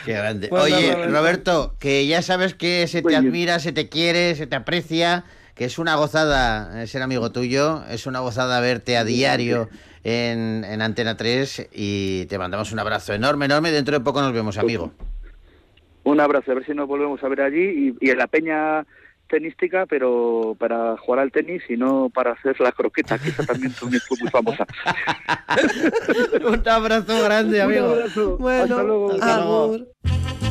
[0.06, 0.48] Qué grande.
[0.48, 3.24] Pues Oye, Roberto, que ya sabes que se te bien.
[3.60, 5.24] Se te quiere, se te aprecia,
[5.56, 9.70] que es una gozada eh, ser amigo tuyo, es una gozada verte a diario
[10.04, 13.72] en, en Antena 3 y te mandamos un abrazo enorme, enorme.
[13.72, 14.92] Dentro de poco nos vemos, amigo.
[16.04, 18.86] Un abrazo, a ver si nos volvemos a ver allí y, y en la peña
[19.30, 23.72] tenística, pero para jugar al tenis y no para hacer la croqueta, que esa también
[23.74, 24.66] fue muy famosa.
[26.48, 27.86] un abrazo grande, Un amigo.
[27.88, 28.38] abrazo.
[28.38, 29.12] Bueno, Hasta luego.
[29.12, 29.64] Hasta luego.
[29.66, 30.47] amor.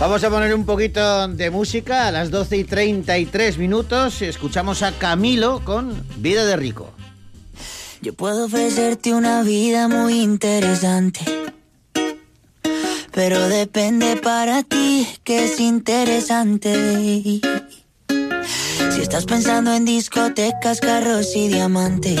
[0.00, 4.22] Vamos a poner un poquito de música a las 12 y 33 minutos.
[4.22, 6.92] Escuchamos a Camilo con Vida de Rico.
[8.00, 11.20] Yo puedo ofrecerte una vida muy interesante.
[13.10, 17.40] Pero depende para ti que es interesante.
[18.92, 22.20] Si estás pensando en discotecas, carros y diamantes.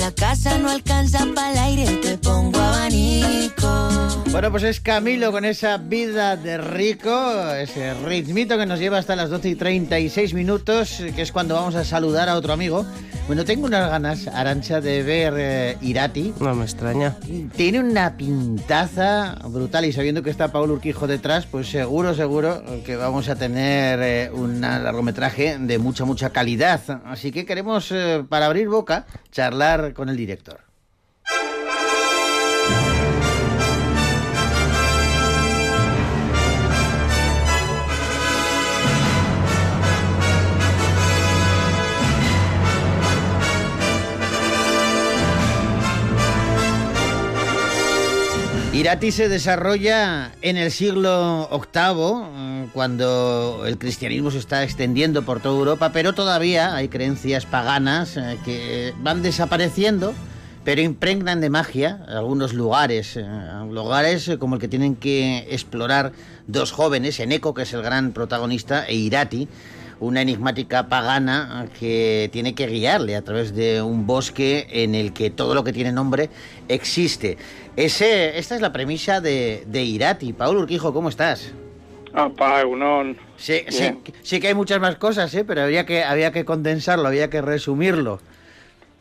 [0.00, 2.69] La casa no alcanza para el aire, te pongo abanico.
[4.30, 7.10] Bueno, pues es Camilo con esa vida de rico,
[7.52, 11.74] ese ritmito que nos lleva hasta las 12 y 36 minutos, que es cuando vamos
[11.74, 12.86] a saludar a otro amigo.
[13.26, 16.32] Bueno, tengo unas ganas, Arancha, de ver eh, Irati.
[16.40, 17.16] No me extraña.
[17.54, 22.96] Tiene una pintaza brutal y sabiendo que está Paul Urquijo detrás, pues seguro, seguro que
[22.96, 26.80] vamos a tener eh, un largometraje de mucha, mucha calidad.
[27.04, 30.69] Así que queremos, eh, para abrir boca, charlar con el director.
[48.72, 55.40] Irati se desarrolla en el siglo VIII, eh, cuando el cristianismo se está extendiendo por
[55.40, 60.14] toda Europa, pero todavía hay creencias paganas eh, que van desapareciendo,
[60.62, 63.24] pero impregnan de magia algunos lugares, eh,
[63.68, 66.12] lugares como el que tienen que explorar
[66.46, 69.48] dos jóvenes, Eneco, que es el gran protagonista, e Irati,
[70.00, 75.30] una enigmática pagana que tiene que guiarle a través de un bosque en el que
[75.30, 76.30] todo lo que tiene nombre
[76.68, 77.36] existe.
[77.76, 80.32] Ese, esta es la premisa de, de Irati.
[80.32, 81.52] Paul Urquijo, ¿cómo estás?
[82.12, 83.16] Apa, Egunon.
[83.36, 83.90] Sí, sí,
[84.22, 85.44] sí que hay muchas más cosas, ¿eh?
[85.44, 88.20] pero había que, había que condensarlo, había que resumirlo.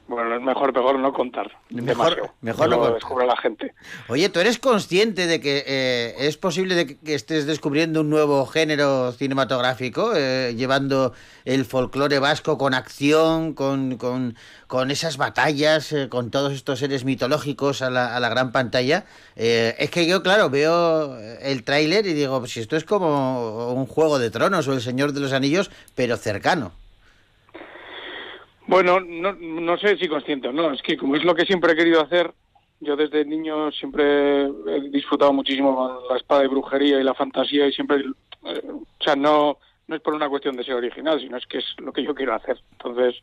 [0.09, 1.51] Bueno, es mejor, mejor no contar.
[1.69, 3.75] Mejor- mejor no lo descubre la gente.
[4.07, 8.47] Oye, ¿tú eres consciente de que eh, es posible de que, estés descubriendo un nuevo
[8.47, 11.13] género cinematográfico, eh, llevando
[11.45, 17.05] el folclore vasco con acción, con, con, con esas batallas, eh, con todos estos seres
[17.05, 19.05] mitológicos a la, a la gran pantalla?
[19.35, 23.85] Es que yo, claro, veo el tráiler y digo, pues si esto es como un
[23.85, 26.71] Juego de Tronos o El Señor de los Anillos, pero cercano.
[28.69, 30.71] Bueno, no, no sé si consciente o no.
[30.71, 32.31] Es que como es lo que siempre he querido hacer,
[32.79, 37.65] yo desde niño siempre he disfrutado muchísimo con la espada de brujería y la fantasía
[37.65, 37.97] y siempre,
[38.45, 41.57] eh, o sea, no, no es por una cuestión de ser original, sino es que
[41.57, 42.57] es lo que yo quiero hacer.
[42.73, 43.15] Entonces,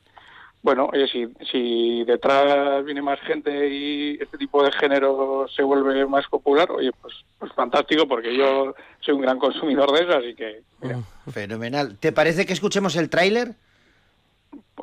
[0.62, 6.04] bueno, oye, si, si detrás viene más gente y este tipo de género se vuelve
[6.06, 10.34] más popular, oye, pues, pues fantástico, porque yo soy un gran consumidor de eso, así
[10.34, 10.98] que, mira,
[11.30, 11.98] Fenomenal.
[11.98, 13.54] ¿Te parece que escuchemos el tráiler?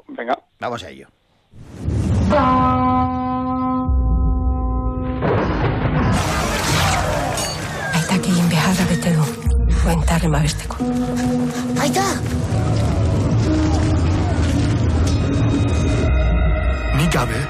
[0.08, 0.38] Venga.
[0.60, 1.08] Vamos a ello.
[7.94, 9.24] Aitakien behar bete du.
[9.84, 10.78] Buentarre babesteko.
[11.82, 12.06] Aita!
[16.98, 17.42] Nik gabe,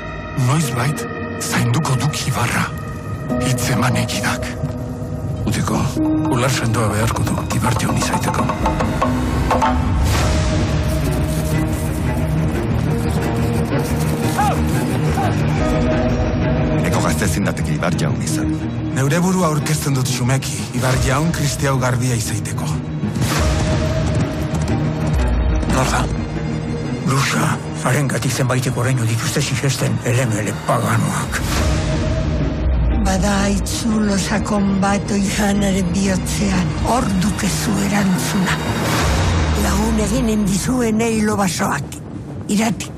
[0.47, 1.05] noizbait,
[1.39, 2.65] zainduko duk ibarra.
[3.45, 4.49] Hitz eman egidak.
[5.45, 5.77] Uteko,
[6.31, 8.01] ular sendoa beharko du, ibarte honi
[16.83, 18.53] Eko gazte ezin dateke ibar jaun izan.
[18.93, 22.67] Neure burua aurkezten dut sumeki, ibar jaun kristiau garbia izaiteko.
[25.73, 26.03] Nor da?
[27.09, 27.47] Lusa,
[27.83, 31.41] haren gatik zenbaitek oraino dituzte sisesten elemele paganoak.
[33.03, 38.55] Bada itzulo sakon bat oihanaren bihotzean, hor dukezu erantzuna.
[39.65, 41.99] Lagun eginen dizuen eilo basoak,
[42.53, 42.92] iratik.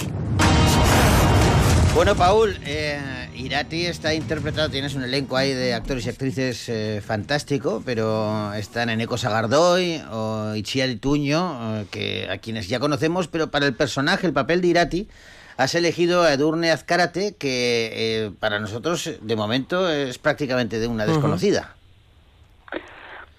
[1.96, 7.02] Bueno, Paul, eh, Irati está interpretado, tienes un elenco ahí de actores y actrices eh,
[7.02, 13.50] fantástico, pero están Eneco Sagardoy o Itziar Ituño, eh, que a quienes ya conocemos, pero
[13.50, 15.08] para el personaje, el papel de Irati,
[15.56, 21.06] has elegido a Edurne Azcárate, que eh, para nosotros, de momento, es prácticamente de una
[21.06, 21.76] desconocida.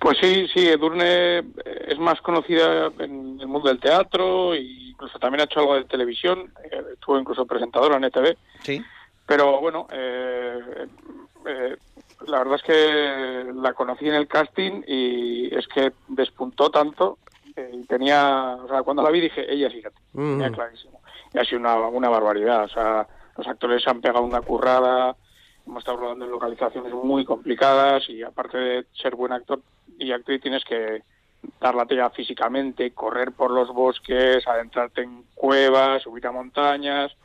[0.07, 1.45] Pues sí, sí, Edurne eh,
[1.89, 5.85] es más conocida en el mundo del teatro e incluso también ha hecho algo de
[5.85, 8.37] televisión, eh, estuvo incluso presentadora en ETV.
[8.63, 8.81] Sí.
[9.27, 10.87] Pero bueno, eh,
[11.45, 11.77] eh,
[12.29, 17.19] la verdad es que la conocí en el casting y es que despuntó tanto
[17.57, 20.39] eh, y tenía, o sea, cuando la vi dije, ella sí, Mm.
[20.39, 21.01] tenía clarísimo.
[21.35, 25.17] Y ha sido una, una barbaridad, o sea, los actores se han pegado una currada,
[25.67, 29.61] hemos estado rodando en localizaciones muy complicadas y aparte de ser buen actor
[29.99, 31.03] y actriz tienes que
[31.61, 37.17] dar la talla físicamente, correr por los bosques, adentrarte en cuevas, subir a montañas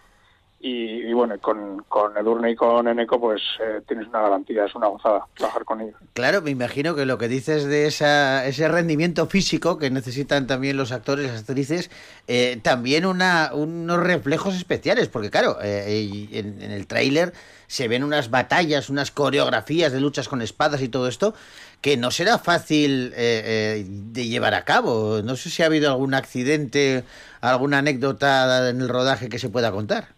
[0.61, 4.75] y, y bueno, con, con Edurne y con Eneco pues eh, tienes una garantía, es
[4.75, 5.95] una gozada trabajar con ellos.
[6.13, 10.77] Claro, me imagino que lo que dices de esa, ese rendimiento físico que necesitan también
[10.77, 11.89] los actores las actrices,
[12.27, 17.33] eh, también una, unos reflejos especiales, porque claro, eh, en, en el tráiler
[17.67, 21.33] se ven unas batallas, unas coreografías de luchas con espadas y todo esto,
[21.79, 25.21] que no será fácil eh, eh, de llevar a cabo.
[25.23, 27.03] No sé si ha habido algún accidente,
[27.39, 30.09] alguna anécdota en el rodaje que se pueda contar.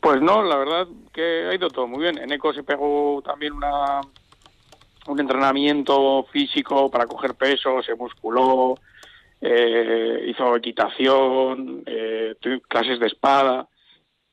[0.00, 2.18] Pues no, la verdad que ha ido todo muy bien.
[2.18, 4.00] Eneco se pegó también una,
[5.06, 8.78] un entrenamiento físico para coger peso, se musculó,
[9.40, 12.34] eh, hizo equitación, eh,
[12.68, 13.68] clases de espada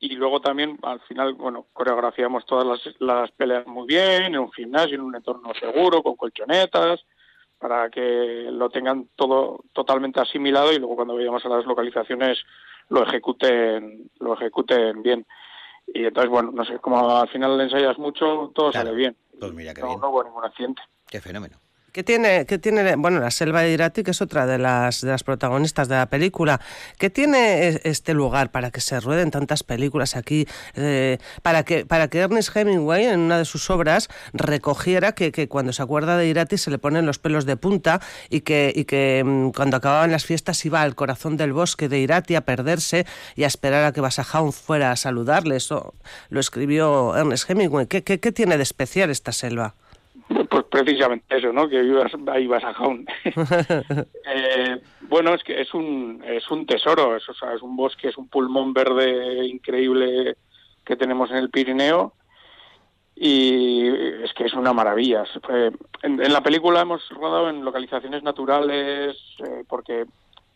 [0.00, 4.52] y luego también al final, bueno, coreografiamos todas las, las peleas muy bien, en un
[4.52, 7.04] gimnasio, en un entorno seguro, con colchonetas,
[7.58, 12.38] para que lo tengan todo totalmente asimilado y luego cuando vayamos a las localizaciones
[12.88, 15.26] lo ejecuten, lo ejecuten bien.
[15.94, 19.16] Y entonces, bueno, no sé, como al final le ensayas mucho, todo sale bien.
[19.38, 20.00] Pues mira qué no, bien.
[20.00, 20.82] no hubo ningún accidente.
[21.08, 21.56] Qué fenómeno.
[21.98, 25.10] ¿Qué tiene, qué tiene, bueno, la selva de Irati, que es otra de las, de
[25.10, 26.60] las protagonistas de la película,
[26.96, 30.46] ¿qué tiene es- este lugar para que se rueden tantas películas aquí?
[30.76, 35.48] eh, para, que, para que Ernest Hemingway, en una de sus obras, recogiera que, que
[35.48, 38.84] cuando se acuerda de Irati se le ponen los pelos de punta y que, y
[38.84, 43.06] que mm, cuando acababan las fiestas iba al corazón del bosque de Irati a perderse
[43.34, 45.56] y a esperar a que Basajaun fuera a saludarle.
[45.56, 45.94] Eso
[46.28, 47.88] lo escribió Ernest Hemingway.
[47.88, 49.74] ¿Qué, qué, qué tiene de especial esta selva?
[50.28, 51.68] Pues precisamente eso, ¿no?
[51.68, 53.06] Que ibas, ahí vas a Jaun.
[54.30, 58.08] Eh, bueno, es que es un, es un tesoro, es, o sea, es un bosque,
[58.08, 60.36] es un pulmón verde increíble
[60.84, 62.12] que tenemos en el Pirineo
[63.16, 63.88] y
[64.22, 65.24] es que es una maravilla.
[66.02, 70.04] En, en la película hemos rodado en localizaciones naturales eh, porque,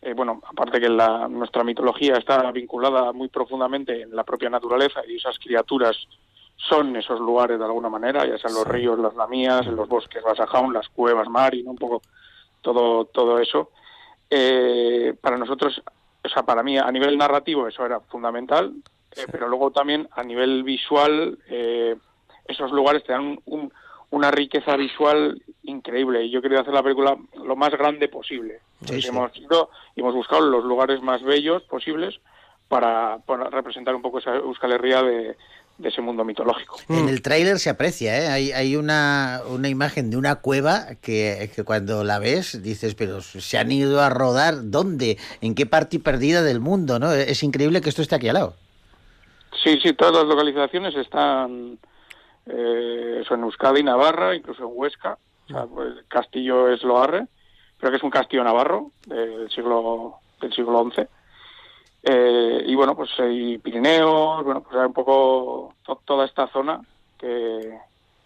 [0.03, 5.01] eh, bueno, aparte que la, nuestra mitología está vinculada muy profundamente en la propia naturaleza
[5.07, 5.97] y esas criaturas
[6.69, 10.73] son esos lugares de alguna manera, ya sean los ríos, las lamías, los bosques Basajaun,
[10.73, 11.71] las cuevas Mari, ¿no?
[11.71, 12.01] un poco
[12.61, 13.71] todo, todo eso.
[14.29, 15.81] Eh, para nosotros,
[16.23, 18.73] o sea, para mí a nivel narrativo eso era fundamental,
[19.15, 21.95] eh, pero luego también a nivel visual eh,
[22.47, 23.73] esos lugares te dan un- un-
[24.09, 28.59] una riqueza visual increíble y yo quería hacer la película lo más grande posible.
[28.85, 29.07] Sí.
[29.07, 32.19] hemos ido y hemos buscado los lugares más bellos posibles
[32.67, 35.35] para, para representar un poco esa Euskal Herria de,
[35.77, 36.77] de ese mundo mitológico.
[36.89, 38.27] En el tráiler se aprecia, ¿eh?
[38.27, 43.21] Hay, hay una, una imagen de una cueva que, que cuando la ves dices, pero
[43.21, 45.17] se han ido a rodar, ¿dónde?
[45.41, 46.99] ¿En qué parte perdida del mundo?
[46.99, 47.11] ¿no?
[47.11, 48.55] Es increíble que esto esté aquí al lado.
[49.63, 51.77] Sí, sí, todas las localizaciones están
[52.45, 55.17] eh, eso, en Euskadi, Navarra, incluso en Huesca.
[55.45, 57.27] O sea, pues, el castillo es Loarre,
[57.79, 61.03] pero que es un castillo navarro del siglo del siglo XI.
[62.03, 66.81] Eh, y bueno, pues hay Pirineos, bueno, pues hay un poco to- toda esta zona
[67.17, 67.77] que,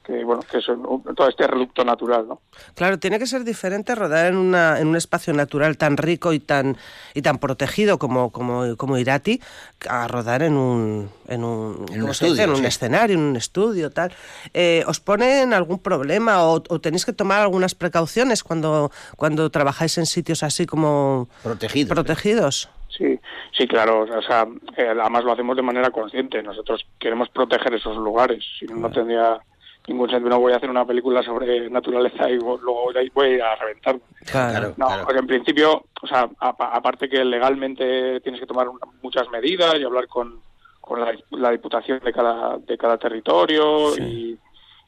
[0.04, 2.42] que bueno, que es un- todo este reducto natural, ¿no?
[2.74, 6.40] Claro, tiene que ser diferente rodar en, una, en un espacio natural tan rico y
[6.40, 6.76] tan
[7.14, 9.40] y tan protegido como, como, como Irati,
[9.88, 12.42] a rodar en un, en un, En un ¿cómo se dice?
[12.42, 12.66] estudio, en un sí.
[12.66, 14.12] escenario, en un estudio, tal.
[14.56, 20.00] Eh, ¿Os ponen algún problema o, o tenéis que tomar algunas precauciones cuando, cuando trabajáis
[20.00, 21.90] en sitios así como Protegidos.
[21.94, 22.70] protegidos?
[22.90, 23.20] Sí,
[23.52, 24.02] sí, claro.
[24.02, 26.42] O sea, eh, además lo hacemos de manera consciente.
[26.42, 28.44] Nosotros queremos proteger esos lugares.
[28.60, 29.40] Si no, no tendría
[29.88, 30.30] ningún sentido.
[30.30, 33.98] No voy a hacer una película sobre naturaleza y luego voy a- reventar.
[34.30, 35.04] Claro, No, claro.
[35.06, 39.76] porque en principio, o sea, apa- aparte que legalmente tienes que tomar una- muchas medidas
[39.80, 40.42] y hablar con,
[40.82, 44.38] con la, la diputación de cada, de cada territorio y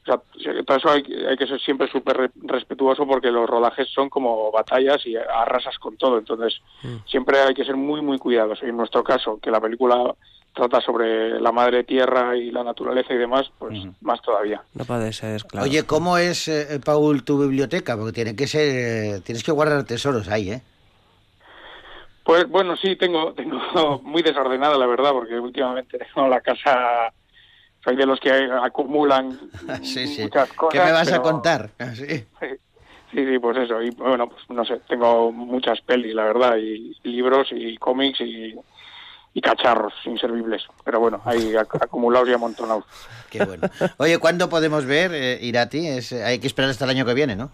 [0.01, 0.21] o sea,
[0.65, 4.51] todo eso hay, hay que ser siempre súper re- respetuoso porque los rodajes son como
[4.51, 6.17] batallas y arrasas con todo.
[6.17, 6.61] Entonces,
[7.05, 8.63] siempre hay que ser muy, muy cuidadosos.
[8.65, 10.15] Y en nuestro caso, que la película
[10.53, 14.61] trata sobre la madre tierra y la naturaleza y demás, pues más todavía.
[14.73, 15.65] No puede ser, claro.
[15.65, 17.95] Oye, ¿cómo es, eh, Paul, tu biblioteca?
[17.95, 18.67] Porque tiene que ser,
[19.17, 20.61] eh, tienes que guardar tesoros ahí, ¿eh?
[22.23, 23.57] Pues bueno, sí, tengo, tengo
[24.03, 27.11] muy desordenada la verdad, porque últimamente tengo la casa,
[27.83, 29.39] soy de los que acumulan
[29.83, 30.21] Sí, sí.
[30.23, 30.71] muchas cosas.
[30.73, 31.69] ¿Qué me vas a contar?
[31.79, 32.25] Ah, Sí.
[33.11, 33.81] Sí, sí, pues eso.
[33.81, 38.53] Y bueno, pues no sé, tengo muchas pelis, la verdad, y libros y cómics y,
[39.33, 40.61] y cacharros inservibles.
[40.83, 42.85] Pero bueno, hay ac- acumulados y amontonados.
[43.31, 43.67] Qué bueno.
[43.97, 45.87] Oye, ¿cuándo podemos ver eh, Irati?
[45.87, 47.49] Es, hay que esperar hasta el año que viene, ¿no?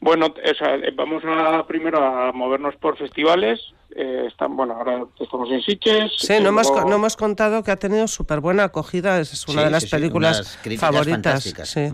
[0.00, 3.60] Bueno, o sea, eh, vamos a, primero a movernos por festivales.
[3.96, 6.12] Eh, están, bueno, ahora estamos en Sitges.
[6.18, 9.60] Sí, eh, no hemos, no hemos contado que ha tenido súper buena acogida, es una
[9.62, 11.10] Sí, de las sí, sí, películas favoritas.
[11.10, 11.68] fantásticas.
[11.70, 11.88] Sí.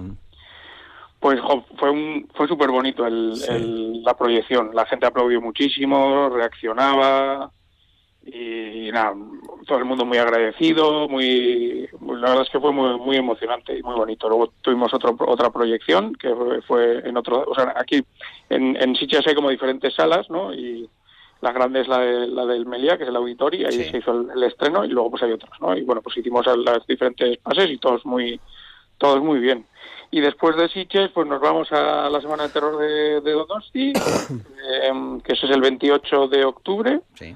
[1.20, 4.70] Pues jo, fue un, fue súper bonito el- la proyección.
[4.74, 7.50] La gente aplaudió muchísimo, reaccionaba
[8.26, 9.14] y, nada,
[9.66, 13.82] todo el mundo muy agradecido, muy, la verdad es que fue muy, muy emocionante y
[13.82, 14.28] muy bonito.
[14.28, 18.02] Luego tuvimos otro, otra proyección que fue, fue en otro, o sea, aquí
[18.50, 20.52] en, en Sitges hay como diferentes salas, ¿no?
[20.54, 20.88] Y
[21.40, 23.90] la grande es la, de, la del Meliá, que es el auditorio, ahí Sí.
[23.90, 25.76] se hizo el, el estreno y luego pues hay otros, ¿no?
[25.76, 28.40] Y bueno, pues hicimos las diferentes pases y todos muy,
[28.98, 29.66] todos muy bien.
[30.10, 33.92] Y después de Sitges, pues nos vamos a la Semana de Terror de, de Donosti,
[34.84, 37.00] em, que ese es el 28 de octubre.
[37.14, 37.34] Sí.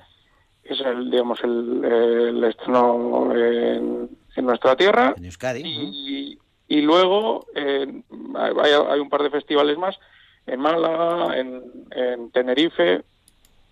[0.69, 5.15] Es el, digamos, el, el estreno en, en nuestra tierra.
[5.17, 5.63] En Euskadi.
[5.65, 6.39] Y,
[6.69, 8.03] y luego eh,
[8.37, 9.99] hay, hay un par de festivales más
[10.47, 13.03] en Málaga, en, en Tenerife.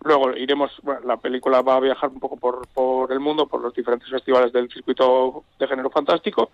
[0.03, 3.61] Luego iremos, bueno, la película va a viajar un poco por, por el mundo, por
[3.61, 6.51] los diferentes festivales del circuito de género fantástico.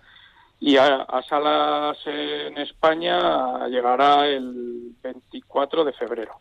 [0.59, 6.33] Y a, a salas en España llegará el 24 de febrero.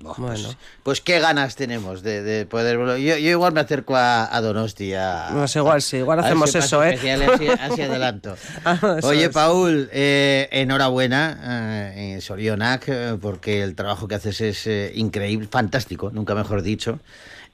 [0.00, 0.34] Buah, Bueno.
[0.44, 2.78] pues, pues qué ganas tenemos de, de poder...
[2.78, 4.94] Yo, yo igual me acerco a, a Donosti.
[4.94, 6.94] A, Pues igual sí, igual hacemos ese eso, ¿eh?
[6.94, 8.36] Así, así adelanto.
[8.64, 9.30] Ah, Oye, es.
[9.30, 15.48] Paul, eh, enhorabuena, eh, en Sorionac, eh, porque el trabajo que haces es eh, increíble,
[15.50, 17.00] fantástico, nunca mejor dicho.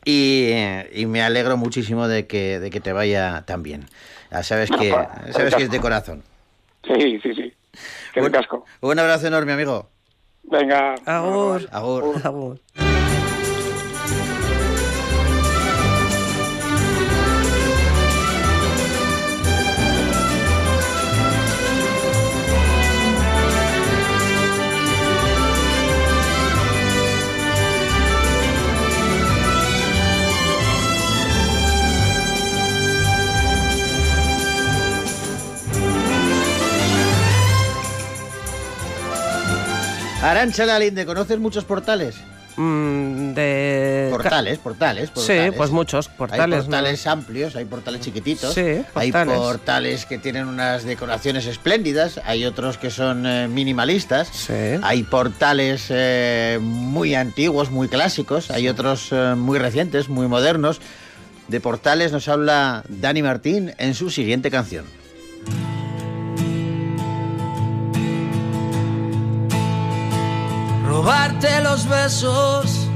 [0.04, 3.86] Y, eh, y me alegro muchísimo de que, de que te vaya tan bien.
[4.30, 4.90] Ya sabes que,
[5.32, 6.22] sabes que es de corazón.
[6.86, 7.54] Sí, sí, sí.
[8.12, 8.66] Qué Un- casco.
[8.82, 9.88] Un abrazo enorme, amigo.
[10.50, 10.94] Venga.
[11.06, 11.60] Agur.
[11.72, 12.93] Agur.
[40.30, 42.16] Arancha Lalinde, ¿conoces muchos portales?
[42.56, 44.08] Mm, de...
[44.12, 45.54] Portales, portales, Sí, portales.
[45.56, 46.44] pues muchos portales.
[46.56, 48.60] Hay portales amplios, hay portales chiquititos, Sí,
[48.94, 49.38] hay portales.
[49.38, 54.52] portales que tienen unas decoraciones espléndidas, hay otros que son eh, minimalistas, Sí.
[54.82, 60.80] hay portales eh, muy antiguos, muy clásicos, hay otros eh, muy recientes, muy modernos.
[61.48, 64.84] De portales nos habla Dani Martín en su siguiente canción.
[70.94, 72.86] Robarte los besos,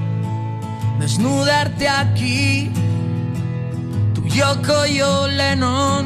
[1.01, 2.71] desnudarte aquí.
[4.15, 6.05] Tu Yoko yo Lennon,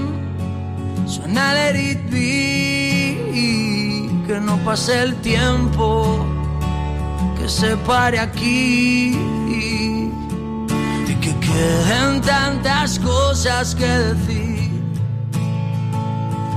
[1.06, 2.24] suena Let It Be,
[4.26, 6.24] que no pase el tiempo,
[7.36, 9.14] que se pare aquí.
[11.10, 14.82] Y que queden tantas cosas que decir,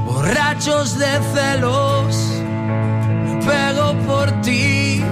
[0.05, 2.35] borrachos de celos
[3.45, 5.03] pego por ti.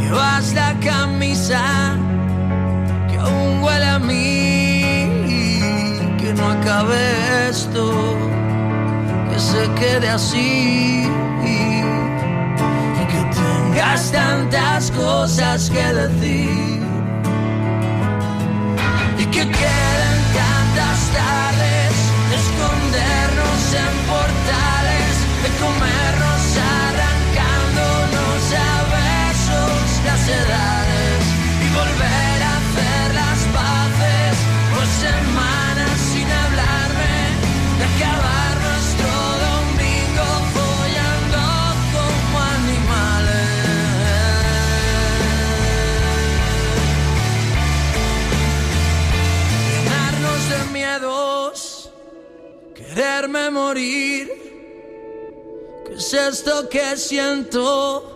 [0.00, 1.62] Llevas la camisa
[3.08, 5.06] que aún huele a mí.
[6.18, 7.84] Que no acabe esto,
[9.30, 11.08] que se quede así.
[13.02, 16.80] Y que tengas tantas cosas que decir.
[19.18, 19.46] Y que
[56.28, 58.12] esto que siento?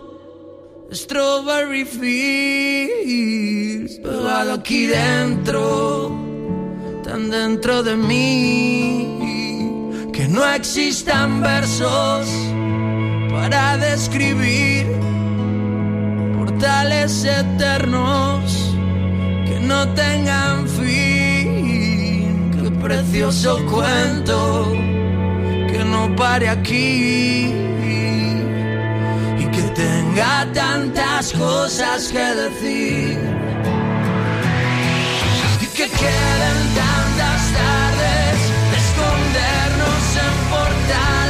[0.91, 2.89] Strawberry Fields,
[3.99, 6.11] pegado aquí dentro,
[7.03, 9.19] tan dentro de mí,
[10.11, 12.27] que no existan versos
[13.29, 14.85] para describir
[16.37, 18.75] portales eternos
[19.47, 22.51] que no tengan fin.
[22.51, 24.73] Qué precioso cuento
[25.71, 27.71] que no pare aquí
[30.13, 33.17] tenga tantas cosas que decir.
[35.61, 38.39] Y que queden tantas tardes
[38.71, 41.20] de escondernos en portales,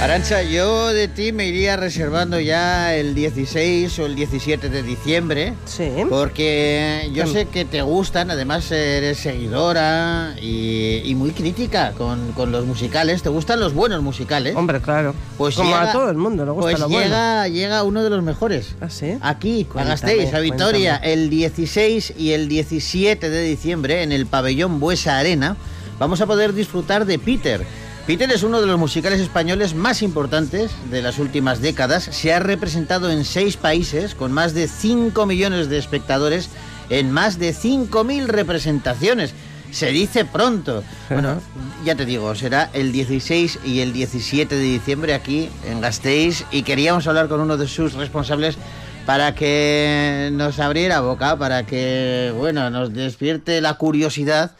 [0.00, 5.52] Arancha, yo de ti me iría reservando ya el 16 o el 17 de diciembre.
[5.66, 5.90] Sí.
[6.08, 12.50] Porque yo sé que te gustan, además eres seguidora y, y muy crítica con, con
[12.50, 13.22] los musicales.
[13.22, 14.56] ¿Te gustan los buenos musicales?
[14.56, 15.14] Hombre, claro.
[15.36, 17.46] Pues Como llega- a todo el mundo le gusta Pues lo bueno.
[17.48, 18.76] llega, uno de los mejores.
[18.80, 19.18] ¿Ah, sí?
[19.20, 21.12] Aquí, a Gasteiz, a Vitoria, cuéntame.
[21.12, 25.58] el 16 y el 17 de diciembre en el pabellón Buesa Arena,
[25.98, 27.66] vamos a poder disfrutar de Peter.
[28.10, 32.02] Peter es uno de los musicales españoles más importantes de las últimas décadas.
[32.02, 36.50] Se ha representado en seis países con más de 5 millones de espectadores
[36.88, 39.32] en más de 5.000 representaciones.
[39.70, 40.82] Se dice pronto.
[41.08, 41.40] Bueno,
[41.84, 46.64] ya te digo, será el 16 y el 17 de diciembre aquí en Gasteiz y
[46.64, 48.58] queríamos hablar con uno de sus responsables
[49.06, 54.56] para que nos abriera boca, para que, bueno, nos despierte la curiosidad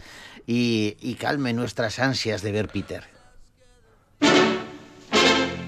[0.47, 3.20] y, y calme nuestras ansias de ver Peter.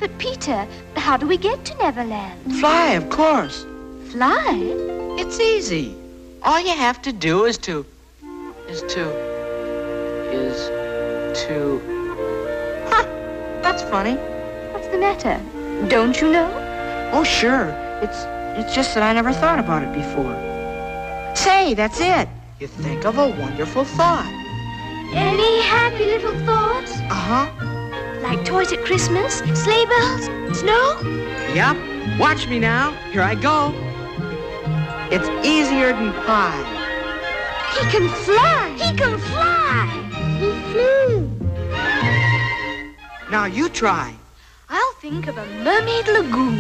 [0.03, 2.57] But Peter, how do we get to Neverland?
[2.59, 3.65] Fly, of course.
[4.11, 4.59] Fly?
[5.17, 5.95] It's easy.
[6.43, 7.87] All you have to do is to.
[8.67, 9.05] is to.
[10.33, 10.57] is
[11.47, 11.81] to.
[12.91, 13.05] Huh,
[13.63, 14.17] that's funny.
[14.73, 15.41] What's the matter?
[15.87, 16.51] Don't you know?
[17.13, 17.69] Oh, sure.
[18.03, 18.25] It's.
[18.59, 20.35] it's just that I never thought about it before.
[21.37, 22.29] Say, that's it.
[22.59, 24.27] You think of a wonderful thought.
[25.15, 26.91] Any happy little thoughts?
[27.03, 27.82] Uh huh.
[28.23, 29.39] Like toys at Christmas?
[29.55, 30.25] Sleigh bells?
[30.57, 31.01] Snow?
[31.55, 31.77] Yep.
[32.21, 32.93] Watch me now.
[33.11, 33.75] Here I go.
[35.11, 36.63] It's easier than pie.
[37.75, 38.71] He can fly!
[38.79, 39.87] He can fly!
[40.39, 41.31] He flew!
[43.31, 44.15] Now you try.
[44.69, 46.59] I'll think of a mermaid lagoon.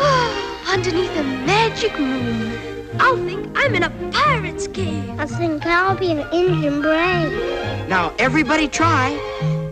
[0.00, 2.58] Ah, underneath a magic moon.
[2.98, 5.08] I'll think I'm in a pirate's cave.
[5.18, 7.88] I think I'll be an engine brain.
[7.88, 9.16] Now everybody try.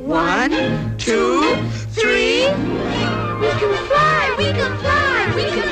[0.03, 1.41] One, two,
[1.93, 2.49] three.
[3.41, 4.35] We can fly!
[4.37, 5.33] We can fly!
[5.37, 5.69] We can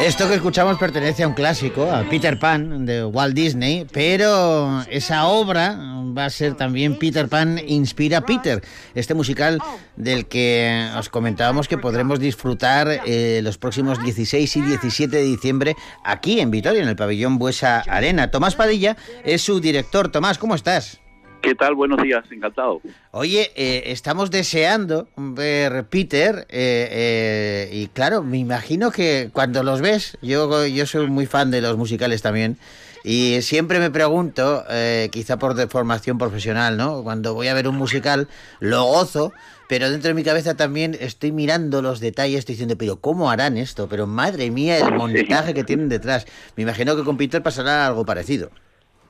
[0.00, 5.26] Esto que escuchamos pertenece a un clásico, a Peter Pan de Walt Disney, pero esa
[5.26, 5.76] obra
[6.16, 8.62] va a ser también Peter Pan Inspira Peter,
[8.94, 9.58] este musical
[9.96, 15.74] del que os comentábamos que podremos disfrutar eh, los próximos 16 y 17 de diciembre
[16.04, 18.30] aquí en Vitoria, en el pabellón Buesa Arena.
[18.30, 20.10] Tomás Padilla es su director.
[20.10, 21.00] Tomás, ¿cómo estás?
[21.40, 21.74] ¿Qué tal?
[21.74, 22.80] Buenos días, encantado.
[23.12, 29.80] Oye, eh, estamos deseando ver Peter eh, eh, y claro, me imagino que cuando los
[29.80, 32.58] ves, yo, yo soy muy fan de los musicales también
[33.04, 37.02] y siempre me pregunto, eh, quizá por deformación profesional, ¿no?
[37.02, 38.28] Cuando voy a ver un musical,
[38.60, 39.32] lo gozo,
[39.68, 43.56] pero dentro de mi cabeza también estoy mirando los detalles, estoy diciendo, pero ¿cómo harán
[43.56, 43.88] esto?
[43.88, 46.26] Pero madre mía, el montaje que tienen detrás.
[46.56, 48.50] Me imagino que con Peter pasará algo parecido.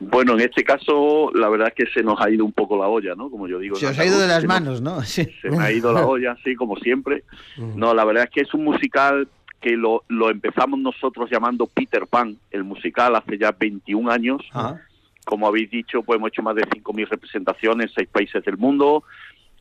[0.00, 2.86] Bueno, en este caso, la verdad es que se nos ha ido un poco la
[2.86, 3.30] olla, ¿no?
[3.30, 3.76] Como yo digo.
[3.76, 5.02] Se os ha ido de las manos, ¿no?
[5.08, 5.26] Sí.
[5.42, 7.24] Se me ha ido la olla, sí, como siempre.
[7.56, 9.28] No, la verdad es que es un musical
[9.60, 14.42] que lo, lo empezamos nosotros llamando Peter Pan, el musical, hace ya 21 años.
[15.24, 19.02] Como habéis dicho, pues hemos hecho más de 5.000 representaciones en seis países del mundo.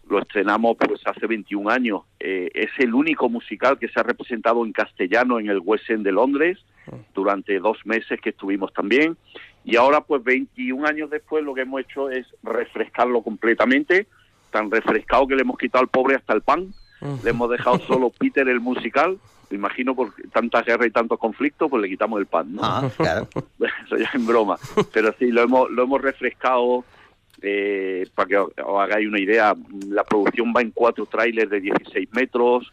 [0.08, 2.02] Lo estrenamos pues hace 21 años.
[2.20, 6.06] Eh, es el único musical que se ha representado en castellano en el West End
[6.06, 6.60] de Londres
[7.14, 9.18] durante dos meses que estuvimos también.
[9.68, 14.08] Y ahora, pues 21 años después, lo que hemos hecho es refrescarlo completamente.
[14.50, 16.74] Tan refrescado que le hemos quitado al pobre hasta el pan.
[17.22, 19.18] Le hemos dejado solo Peter el musical.
[19.50, 22.62] Me imagino por tanta guerra y tantos conflictos, pues le quitamos el pan, ¿no?
[22.64, 23.28] Ah, claro.
[23.86, 24.58] Eso ya en broma.
[24.94, 26.86] Pero sí, lo hemos, lo hemos refrescado.
[27.42, 29.54] eh, para que os, os hagáis una idea,
[29.90, 32.72] la producción va en cuatro trailers de 16 metros.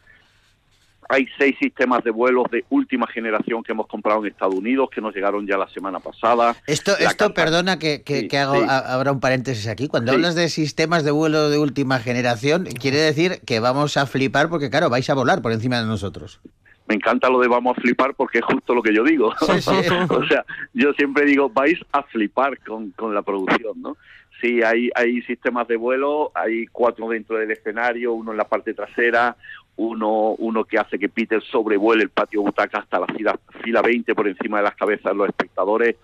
[1.09, 5.01] Hay seis sistemas de vuelos de última generación que hemos comprado en Estados Unidos, que
[5.01, 6.57] nos llegaron ya la semana pasada.
[6.67, 8.67] Esto, La esto carta- perdona que, que, Sí, que hago, sí.
[8.69, 9.89] a- abra un paréntesis aquí.
[9.89, 10.17] Cuando Sí.
[10.17, 14.71] hablas de sistemas de vuelo de última generación, quiere decir que vamos a flipar porque,
[14.71, 16.41] claro, vais a volar por encima de nosotros.
[16.87, 19.33] Me encanta lo de vamos a flipar porque es justo lo que yo digo.
[19.41, 19.71] Sí, sí.
[20.11, 20.45] o sea,
[20.75, 23.97] yo siempre digo, vais a flipar con, con la producción, ¿no?
[24.41, 28.75] Sí, hay, hay sistemas de vuelo, hay cuatro dentro del escenario, uno en la parte
[28.75, 29.37] trasera,
[29.77, 34.15] uno, uno que hace que Peter sobrevuele el patio butaca hasta la fila, fila 20
[34.15, 35.97] por encima de las cabezas de los espectadores.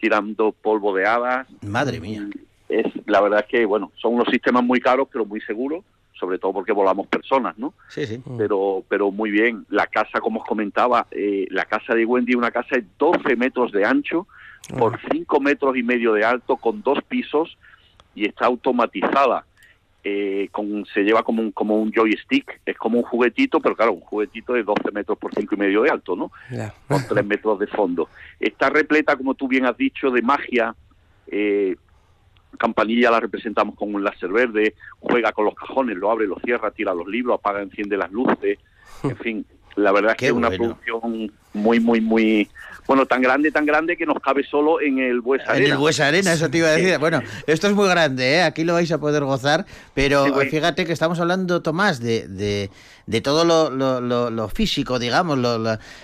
[0.00, 1.46] tirando polvo de hadas.
[1.62, 2.28] Madre mía.
[2.68, 5.84] Es, la verdad es que, bueno, son unos sistemas muy caros, pero muy seguros,
[6.18, 7.74] sobre todo porque volamos personas, ¿no?
[7.88, 8.20] Sí, sí.
[8.36, 9.64] Pero, pero muy bien.
[9.68, 13.70] La casa, como os comentaba, eh, la casa de Wendy, una casa de 12 metros
[13.70, 14.26] de ancho
[14.78, 17.56] por 5 metros y medio de alto, con dos pisos
[18.14, 19.44] y está automatizada.
[20.04, 23.92] Eh, con, se lleva como un, como un joystick, es como un juguetito, pero claro,
[23.92, 26.32] un juguetito de 12 metros por 5 y medio de alto, ¿no?
[26.88, 28.08] Con 3 metros de fondo.
[28.40, 30.74] Está repleta, como tú bien has dicho, de magia.
[31.28, 31.76] Eh,
[32.58, 36.72] Campanilla la representamos con un láser verde, juega con los cajones, lo abre, lo cierra,
[36.72, 38.58] tira los libros, apaga, enciende las luces.
[39.04, 39.46] En fin,
[39.76, 42.48] la verdad es que es una producción muy, muy, muy.
[42.86, 45.74] Bueno, tan grande, tan grande que nos cabe solo en el Buesa En Arena.
[45.74, 46.98] el Buesa Arena, eso te iba a decir.
[46.98, 48.42] Bueno, esto es muy grande, ¿eh?
[48.42, 49.64] aquí lo vais a poder gozar,
[49.94, 52.70] pero fíjate que estamos hablando, Tomás, de, de,
[53.06, 55.38] de todo lo, lo- lo- lo físico, digamos,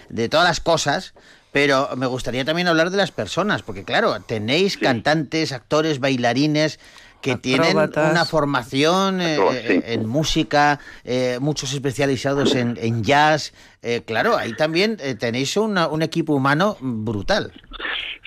[0.08, 1.14] de todas las cosas,
[1.50, 6.78] pero me gustaría también hablar de las personas, porque claro, tenéis cantantes, actores, bailarines
[7.20, 9.42] que tienen una formación eh, sí.
[9.72, 13.52] eh, en música, eh, muchos especializados en, en jazz.
[13.82, 17.52] eh, claro, ahí también eh, tenéis una- un equipo humano brutal.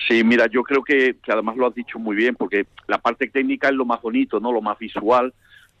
[0.08, 3.28] Sí, mira, yo creo que, que además lo has dicho muy bien, porque la parte
[3.28, 5.32] técnica es lo más bonito, no lo más visual,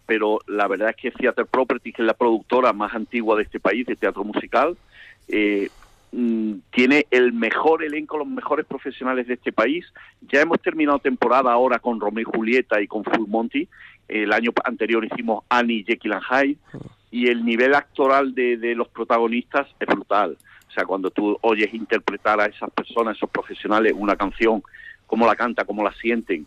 [0.06, 3.60] pero la verdad es que Theater Property, que es la productora más antigua de este
[3.60, 4.76] país de teatro musical,
[5.28, 5.68] eh,
[6.12, 9.84] mm, tiene el mejor elenco, los mejores profesionales de este país.
[10.32, 13.68] Ya hemos terminado temporada ahora con Romeo y Julieta y con Full Monty.
[14.08, 16.58] El año anterior hicimos Annie, Jekyll and Hyde.
[17.10, 20.36] Y el nivel actoral de, de los protagonistas es brutal.
[20.68, 24.62] O sea, cuando tú oyes interpretar a esas personas, esos profesionales, una canción,
[25.06, 26.46] cómo la canta, cómo la sienten,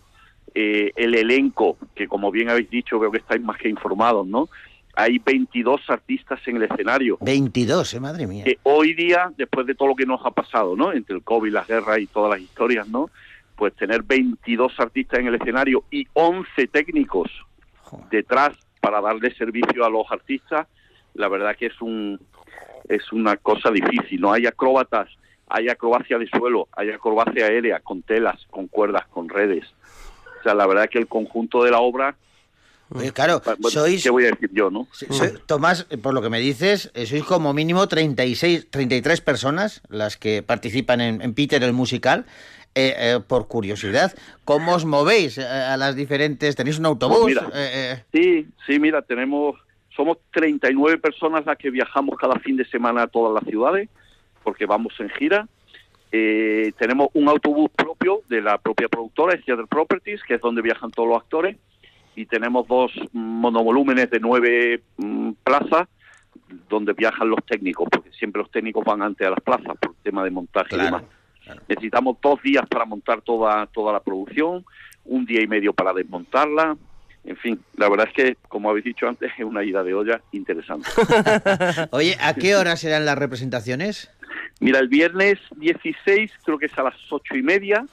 [0.55, 4.49] eh, el elenco, que como bien habéis dicho, veo que estáis más que informados, ¿no?
[4.95, 7.17] Hay 22 artistas en el escenario.
[7.21, 7.99] 22, ¿eh?
[7.99, 8.45] madre mía.
[8.45, 10.93] Que hoy día, después de todo lo que nos ha pasado, ¿no?
[10.93, 13.09] Entre el COVID, las guerras y todas las historias, ¿no?
[13.55, 17.29] Pues tener 22 artistas en el escenario y 11 técnicos
[18.09, 20.67] detrás para darle servicio a los artistas,
[21.13, 22.19] la verdad que es un
[22.87, 24.21] es una cosa difícil.
[24.21, 25.09] No hay acróbatas,
[25.47, 29.65] hay acrobacia de suelo, hay acrobacia aérea con telas, con cuerdas, con redes.
[30.39, 32.15] O sea, la verdad que el conjunto de la obra,
[32.93, 34.87] Oye, claro, bueno, sois, ¿qué voy a decir yo, no?
[34.91, 39.81] soy- Tomás, eh, por lo que me dices, eh, sois como mínimo 36, 33 personas
[39.89, 42.25] las que participan en, en Peter el musical.
[42.77, 44.13] Eh, eh, por curiosidad,
[44.43, 46.57] ¿cómo os movéis eh, a las diferentes?
[46.57, 47.19] ¿Tenéis un autobús?
[47.21, 49.55] Pues mira, Eh, Sí, sí, mira, tenemos,
[49.95, 53.87] somos 39 personas las que viajamos cada fin de semana a todas las ciudades,
[54.43, 55.47] porque vamos en gira.
[56.11, 60.91] Eh, tenemos un autobús propio de la propia productora, Theater Properties, que es donde viajan
[60.91, 61.55] todos los actores,
[62.15, 65.87] y tenemos dos monovolúmenes de nueve mm, plazas
[66.69, 70.03] donde viajan los técnicos, porque siempre los técnicos van antes a las plazas por el
[70.03, 71.03] tema de montaje y demás.
[71.67, 74.65] Necesitamos dos días para montar toda, toda la producción,
[75.05, 76.75] un día y medio para desmontarla.
[77.23, 80.21] En fin, la verdad es que, como habéis dicho antes, es una ida de olla
[80.31, 80.87] interesante.
[81.91, 84.11] Oye, ¿a qué hora serán las representaciones?
[84.59, 87.85] Mira, el viernes 16 creo que es a las ocho y media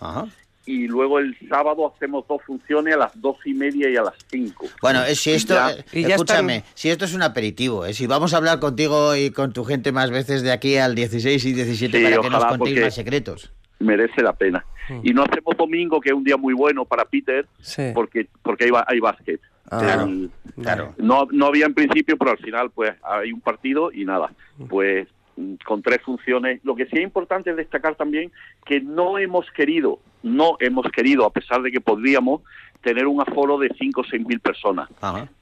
[0.67, 4.15] y luego el sábado hacemos dos funciones a las doce y media y a las
[4.31, 4.67] cinco.
[4.81, 5.71] Bueno, eh, si esto, Ya.
[5.73, 9.17] eh, Y ya escúchame, si esto es un aperitivo, eh, si vamos a hablar contigo
[9.17, 12.31] y con tu gente más veces de aquí al 16 y 17 Sí, para que
[12.31, 13.53] nos contéis más secretos.
[13.81, 14.65] merece la pena.
[15.03, 17.47] Y no hacemos domingo, que es un día muy bueno para Peter,
[17.95, 19.41] porque porque hay, ba- hay básquet.
[19.69, 20.95] Claro, El- claro.
[20.99, 24.31] No, no había en principio, pero al final pues hay un partido y nada.
[24.69, 25.22] Pues mm,
[25.65, 26.61] con tres funciones.
[26.65, 28.31] Lo que sí es importante es destacar también
[28.67, 32.43] que no hemos querido, no hemos querido, a pesar de que podríamos,
[32.83, 34.89] tener un aforo de 5 o 6 mil personas.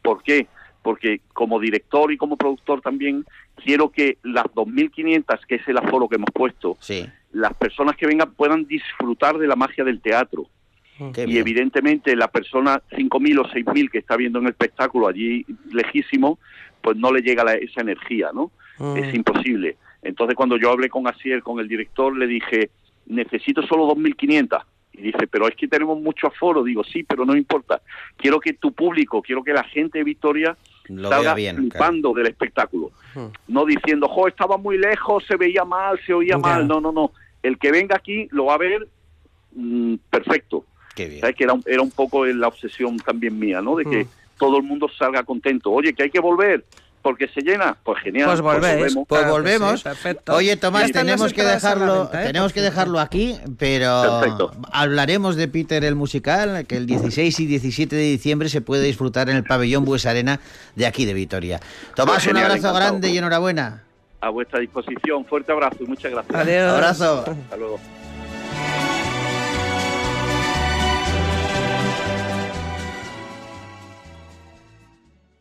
[0.03, 0.47] ¿Por qué?
[0.83, 3.25] Porque como director y como productor también
[3.63, 6.77] quiero que las 2.500, que es el aforo que hemos puesto,
[7.33, 10.47] las personas que vengan puedan disfrutar de la magia del teatro.
[11.15, 11.39] Qué y bien.
[11.39, 16.39] evidentemente la persona 5.000 o 6.000 que está viendo en el espectáculo allí lejísimo,
[16.83, 18.51] pues no le llega la- esa energía, ¿no?
[18.81, 18.97] Mm.
[18.97, 19.77] Es imposible.
[20.03, 22.71] Entonces cuando yo hablé con Asier, con el director, le dije,
[23.07, 24.63] necesito solo 2.500.
[24.95, 26.65] Y dice, pero es que tenemos mucho aforo.
[26.65, 27.81] Digo, sí, pero no importa.
[28.17, 30.57] Quiero que tu público, quiero que la gente de Victoria
[30.89, 32.91] Lo salga bien, flipando del espectáculo.
[33.47, 36.67] No diciendo, jo, estaba muy lejos, se veía mal, se oía mal.
[36.67, 37.13] No, no, no.
[37.43, 38.89] El que venga aquí lo va a ver
[39.55, 40.65] mm, perfecto.
[41.21, 41.37] ¿Sabes?
[41.37, 43.77] Que era, un- era un poco la obsesión también mía, ¿no?
[43.77, 44.09] De que Mm.
[44.39, 45.71] todo el mundo salga contento.
[45.71, 46.65] Oye, que hay que volver
[47.03, 47.77] porque se llena.
[47.83, 48.27] Pues genial.
[48.27, 48.75] Pues volvéis.
[48.95, 49.07] volvemos.
[49.09, 49.81] Pues Claro volvemos.
[49.81, 50.35] sí, perfecto.
[50.35, 52.27] Oye, Tomás, tenemos que dejarlo, venta, ¿eh?
[52.27, 54.53] tenemos que dejarlo aquí, pero Perfecto.
[54.73, 59.29] hablaremos de Peter el musical, que el 16 y 17 de diciembre se puede disfrutar
[59.31, 60.41] en el pabellón Bues Arena
[60.77, 61.61] de aquí de Vitoria.
[61.97, 63.83] Tomás, Pues un abrazo grande y enhorabuena.
[64.23, 65.25] A vuestra disposición.
[65.25, 66.35] Fuerte abrazo y muchas gracias.
[66.39, 66.73] Adiós.
[66.75, 67.25] Abrazo.
[67.27, 67.81] Hasta luego.